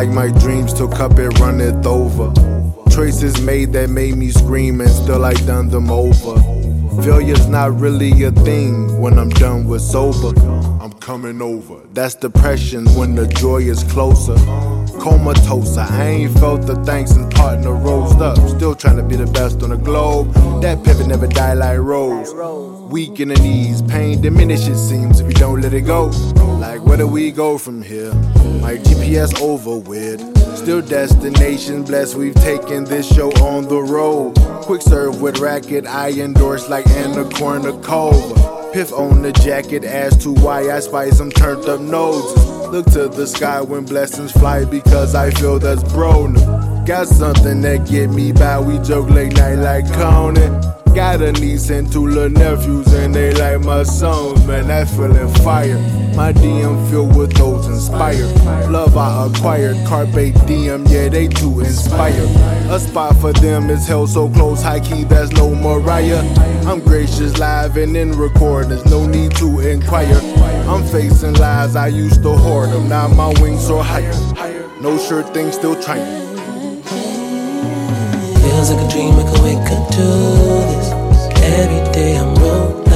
like 0.04 0.14
my 0.14 0.38
dreams 0.40 0.74
took 0.74 1.00
up 1.00 1.12
and 1.12 1.38
run 1.40 1.60
it 1.60 1.86
over. 1.86 2.30
Choices 2.90 3.40
made 3.40 3.72
that 3.72 3.88
made 3.88 4.16
me 4.16 4.30
scream 4.30 4.82
and 4.82 4.90
still 4.90 5.24
I 5.24 5.32
done 5.32 5.70
them 5.70 5.90
over. 5.90 6.36
Failure's 7.02 7.46
not 7.46 7.78
really 7.80 8.24
a 8.24 8.30
thing 8.30 9.00
when 9.00 9.18
I'm 9.18 9.30
done 9.30 9.66
with 9.66 9.80
sober. 9.80 10.73
Coming 11.04 11.42
over. 11.42 11.82
That's 11.92 12.14
depression 12.14 12.86
when 12.94 13.14
the 13.14 13.26
joy 13.26 13.58
is 13.58 13.84
closer. 13.84 14.36
Comatose, 14.98 15.76
I 15.76 16.06
ain't 16.06 16.38
felt 16.38 16.66
the 16.66 16.76
thanks 16.76 17.10
and 17.10 17.30
partner 17.30 17.74
rose 17.74 18.14
up. 18.14 18.38
Still 18.48 18.74
trying 18.74 18.96
to 18.96 19.02
be 19.02 19.14
the 19.14 19.26
best 19.26 19.62
on 19.62 19.68
the 19.68 19.76
globe. 19.76 20.32
That 20.62 20.82
pivot 20.82 21.06
never 21.06 21.26
die 21.26 21.52
like 21.52 21.78
rose. 21.78 22.32
Weak 22.90 23.20
in 23.20 23.28
the 23.28 23.34
knees, 23.34 23.82
pain 23.82 24.22
diminishes 24.22 24.80
seems 24.88 25.20
if 25.20 25.26
you 25.26 25.34
don't 25.34 25.60
let 25.60 25.74
it 25.74 25.82
go. 25.82 26.06
Like 26.58 26.82
where 26.86 26.96
do 26.96 27.06
we 27.06 27.32
go 27.32 27.58
from 27.58 27.82
here? 27.82 28.14
My 28.62 28.78
GPS 28.78 29.38
over 29.42 29.76
with. 29.76 30.22
Still 30.56 30.80
destination 30.80 31.84
blessed. 31.84 32.14
We've 32.14 32.34
taken 32.36 32.84
this 32.84 33.06
show 33.14 33.30
on 33.42 33.68
the 33.68 33.82
road. 33.82 34.36
Quick 34.62 34.80
serve 34.80 35.20
with 35.20 35.38
racket, 35.38 35.86
I 35.86 36.12
endorse 36.12 36.70
like 36.70 36.86
Anna 36.86 37.24
Kournikova. 37.24 38.53
Piff 38.74 38.92
on 38.92 39.22
the 39.22 39.30
jacket 39.30 39.84
as 39.84 40.16
to 40.16 40.32
why 40.32 40.68
I 40.68 40.80
spice 40.80 41.18
some 41.18 41.30
turned 41.30 41.68
up 41.68 41.80
noses. 41.80 42.44
Look 42.72 42.86
to 42.86 43.06
the 43.06 43.24
sky 43.24 43.60
when 43.60 43.84
blessings 43.84 44.32
fly 44.32 44.64
because 44.64 45.14
I 45.14 45.30
feel 45.30 45.60
that's 45.60 45.84
bro. 45.92 46.32
Got 46.84 47.06
something 47.06 47.60
that 47.60 47.86
get 47.88 48.10
me 48.10 48.32
by. 48.32 48.58
We 48.58 48.80
joke 48.80 49.10
late 49.10 49.36
night 49.36 49.60
like 49.60 49.86
Conan. 49.92 50.83
Got 50.94 51.22
a 51.22 51.32
niece 51.32 51.70
and 51.70 51.90
two 51.90 52.06
little 52.06 52.30
nephews, 52.30 52.86
and 52.94 53.12
they 53.12 53.32
like 53.34 53.60
my 53.64 53.82
songs, 53.82 54.46
man. 54.46 54.68
That 54.68 54.88
feeling 54.88 55.28
fire. 55.42 55.76
My 56.14 56.32
DM 56.32 56.88
filled 56.88 57.16
with 57.16 57.32
those 57.32 57.66
inspired. 57.66 58.32
Love 58.70 58.96
I 58.96 59.26
acquired, 59.26 59.76
Carpe 59.84 60.32
Diem, 60.46 60.86
yeah, 60.86 61.08
they 61.08 61.26
too 61.26 61.58
inspired. 61.58 62.30
A 62.70 62.78
spot 62.78 63.16
for 63.16 63.32
them 63.32 63.68
is 63.68 63.88
held 63.88 64.10
so 64.10 64.28
close, 64.30 64.62
high 64.62 64.78
key, 64.78 65.02
that's 65.02 65.32
no 65.32 65.52
Mariah. 65.52 66.22
I'm 66.68 66.78
gracious, 66.78 67.36
live 67.38 67.76
and 67.76 67.96
in 67.96 68.12
recordings, 68.12 68.86
no 68.86 69.04
need 69.04 69.32
to 69.36 69.58
inquire. 69.58 70.20
I'm 70.68 70.84
facing 70.86 71.34
lies, 71.34 71.74
I 71.74 71.88
used 71.88 72.22
to 72.22 72.30
hoard 72.36 72.70
them, 72.70 72.88
now 72.88 73.08
my 73.08 73.34
wings 73.40 73.66
soar 73.66 73.82
higher. 73.82 74.12
No 74.80 74.96
sure 74.98 75.24
thing, 75.24 75.50
still 75.50 75.74
trying. 75.82 76.06
Feels 78.36 78.70
like 78.70 78.86
a 78.86 78.88
dream, 78.88 79.14
I 79.14 79.24
could 79.28 79.42
wake 79.42 79.70
up 79.72 79.90
to 79.90 79.98
this. 79.98 80.83
Every 81.46 81.92
day 81.92 82.16
I'm 82.16 82.34
rolled 82.36 82.86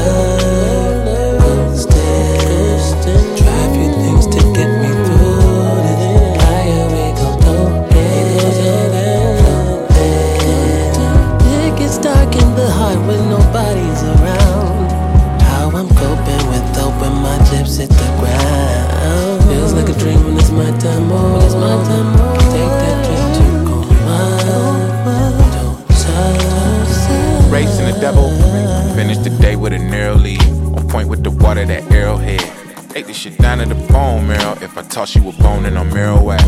This 33.07 33.17
shit 33.17 33.39
down 33.39 33.59
to 33.59 33.65
the 33.65 33.77
bone 33.93 34.27
marrow. 34.27 34.59
If 34.61 34.77
I 34.77 34.83
toss 34.83 35.15
you 35.15 35.27
a 35.29 35.33
bone, 35.33 35.63
then 35.63 35.79
I'm 35.79 35.89
marrow 35.95 36.31
at. 36.33 36.43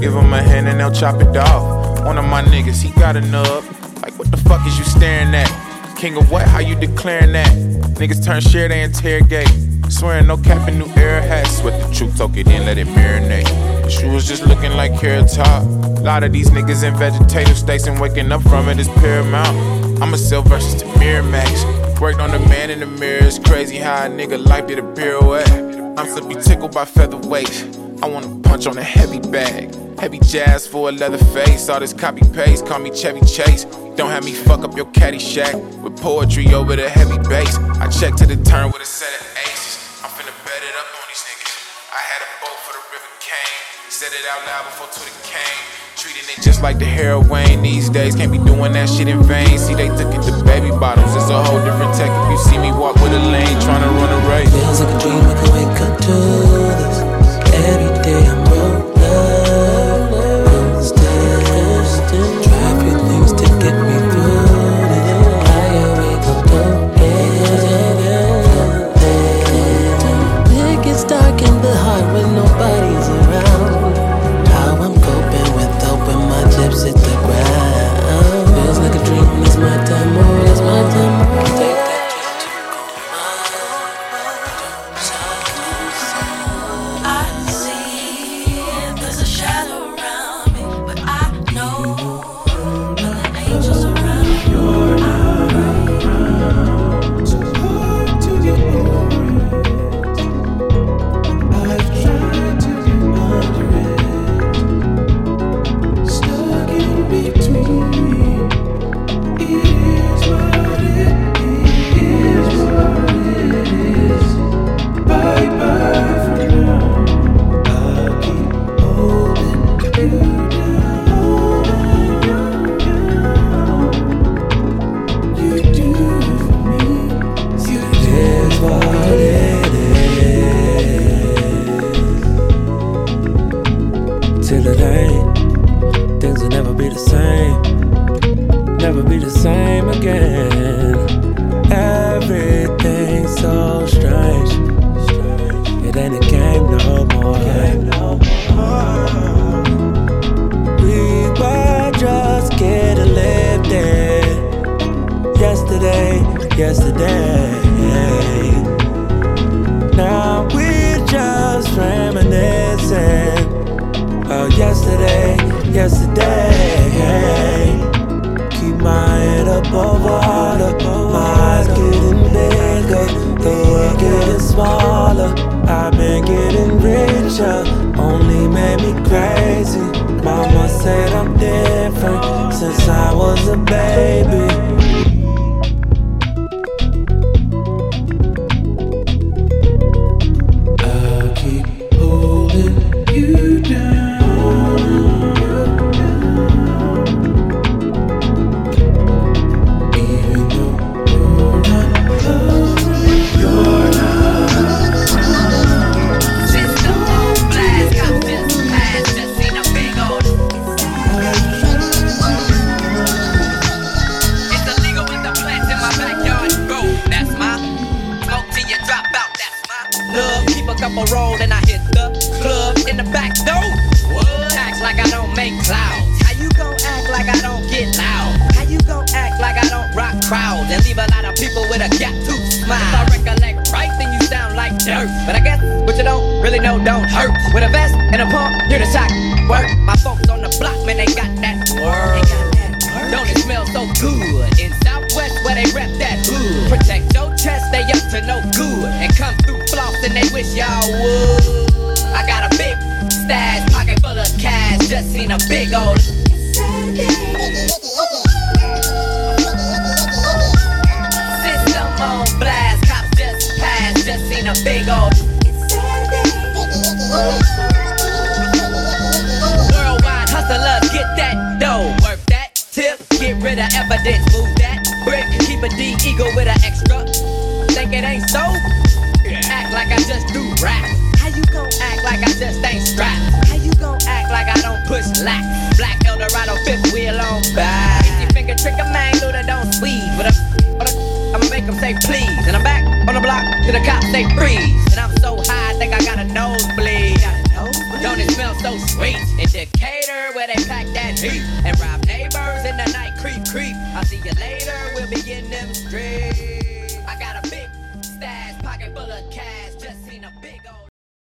Give 0.00 0.14
him 0.14 0.32
a 0.32 0.42
hand 0.42 0.68
and 0.68 0.78
they'll 0.78 0.92
chop 0.92 1.20
it 1.20 1.34
off. 1.36 2.04
One 2.04 2.18
of 2.18 2.24
my 2.26 2.42
niggas, 2.42 2.82
he 2.82 2.90
got 3.00 3.16
a 3.16 3.20
nub. 3.22 3.64
Like, 4.02 4.16
what 4.18 4.30
the 4.30 4.36
fuck 4.36 4.64
is 4.66 4.78
you 4.78 4.84
staring 4.84 5.34
at? 5.34 5.96
King 5.96 6.16
of 6.16 6.30
what? 6.30 6.46
How 6.46 6.60
you 6.60 6.76
declaring 6.76 7.32
that? 7.32 7.50
Niggas 7.96 8.24
turn 8.24 8.42
share, 8.42 8.68
they 8.68 8.82
interrogate. 8.82 9.48
Swearing 9.88 10.26
no 10.26 10.36
cap 10.36 10.68
and 10.68 10.78
new 10.78 10.86
air 10.94 11.22
hats. 11.22 11.58
Sweat 11.58 11.80
the 11.80 11.94
truth, 11.94 12.16
talk 12.16 12.36
it 12.36 12.46
in, 12.48 12.66
let 12.66 12.78
it 12.78 12.86
marinate. 12.88 13.90
She 13.90 14.06
was 14.06 14.28
just 14.28 14.46
looking 14.46 14.72
like 14.72 15.00
carrot 15.00 15.32
top. 15.32 15.64
Lot 16.00 16.22
of 16.22 16.32
these 16.32 16.50
niggas 16.50 16.84
in 16.84 16.94
vegetative 16.96 17.56
states 17.56 17.86
and 17.86 17.98
waking 17.98 18.30
up 18.30 18.42
from 18.42 18.68
it 18.68 18.78
is 18.78 18.88
paramount. 18.88 19.56
I'ma 20.02 20.16
sell 20.16 20.42
verses 20.42 20.74
to 20.82 20.84
Miramax. 21.00 21.98
Worked 21.98 22.20
on 22.20 22.30
the 22.30 22.40
man 22.40 22.70
in 22.70 22.80
the 22.80 22.86
mirror. 22.86 23.24
It's 23.24 23.38
crazy 23.38 23.78
how 23.78 24.04
a 24.04 24.08
nigga 24.08 24.44
life 24.44 24.66
did 24.66 24.78
a 24.78 24.82
pirouette. 24.82 25.63
Honestly, 25.96 26.34
be 26.34 26.40
tickled 26.40 26.74
by 26.74 26.84
featherweight. 26.84 27.78
I 28.02 28.08
wanna 28.08 28.28
punch 28.40 28.66
on 28.66 28.76
a 28.76 28.82
heavy 28.82 29.20
bag. 29.20 29.72
Heavy 29.98 30.18
jazz 30.18 30.66
for 30.66 30.88
a 30.88 30.92
leather 30.92 31.18
face. 31.32 31.68
All 31.68 31.78
this 31.78 31.92
copy 31.92 32.22
paste, 32.32 32.66
call 32.66 32.80
me 32.80 32.90
Chevy 32.90 33.20
Chase. 33.20 33.64
Don't 33.96 34.10
have 34.10 34.24
me 34.24 34.32
fuck 34.32 34.64
up 34.64 34.76
your 34.76 34.86
Caddyshack 34.86 35.54
with 35.82 35.96
poetry 36.02 36.52
over 36.52 36.74
the 36.74 36.88
heavy 36.88 37.16
bass. 37.28 37.58
I 37.78 37.86
check 37.88 38.16
to 38.16 38.26
the 38.26 38.36
turn 38.42 38.72
with 38.72 38.82
a 38.82 38.84
set 38.84 39.14
of 39.20 39.26
aces. 39.38 39.78
I'm 40.02 40.10
finna 40.10 40.34
bet 40.44 40.62
it 40.66 40.74
up 40.74 40.90
on 40.98 41.06
these 41.06 41.22
niggas. 41.22 41.54
I 41.94 42.02
had 42.10 42.20
a 42.26 42.30
boat 42.42 42.58
for 42.66 42.72
the 42.74 42.82
river 42.90 43.10
came. 43.20 43.62
Said 43.88 44.10
it 44.12 44.26
out 44.26 44.44
loud 44.46 44.64
before 44.66 44.88
Twitter 44.90 45.14
came. 45.22 45.62
Treating 45.96 46.26
it 46.26 46.42
just 46.42 46.60
like 46.60 46.78
the 46.80 46.84
heroin 46.84 47.62
these 47.62 47.88
days. 47.88 48.16
Can't 48.16 48.32
be 48.32 48.38
doing 48.38 48.72
that 48.72 48.88
shit 48.88 49.06
in 49.06 49.22
vain. 49.22 49.58
See, 49.58 49.74
they 49.74 49.88
took 49.88 50.12
it 50.12 50.22
to 50.26 50.43
baby 50.60 50.70
bottles. 50.78 51.14
It's 51.16 51.30
a 51.30 51.42
whole 51.42 51.62
different 51.64 51.94
tech 51.94 52.10
if 52.10 52.30
you 52.30 52.38
see 52.38 52.58
me 52.58 52.70
walk 52.70 52.94
with 53.02 53.12
a 53.12 53.18
lane 53.18 53.58
trying 53.60 53.82
to 53.82 53.90
run 53.98 54.10
a 54.18 54.20
race. 54.30 54.50
Feels 54.50 54.80
like 54.80 54.94
a 54.94 54.98
dream 55.00 55.22
I 55.26 55.34
can 55.34 55.50
wake 55.56 55.80
up 55.86 55.98
to 56.06 56.14
this 56.78 56.98
every 57.66 57.90
day. 58.02 58.26
I'm 58.28 58.43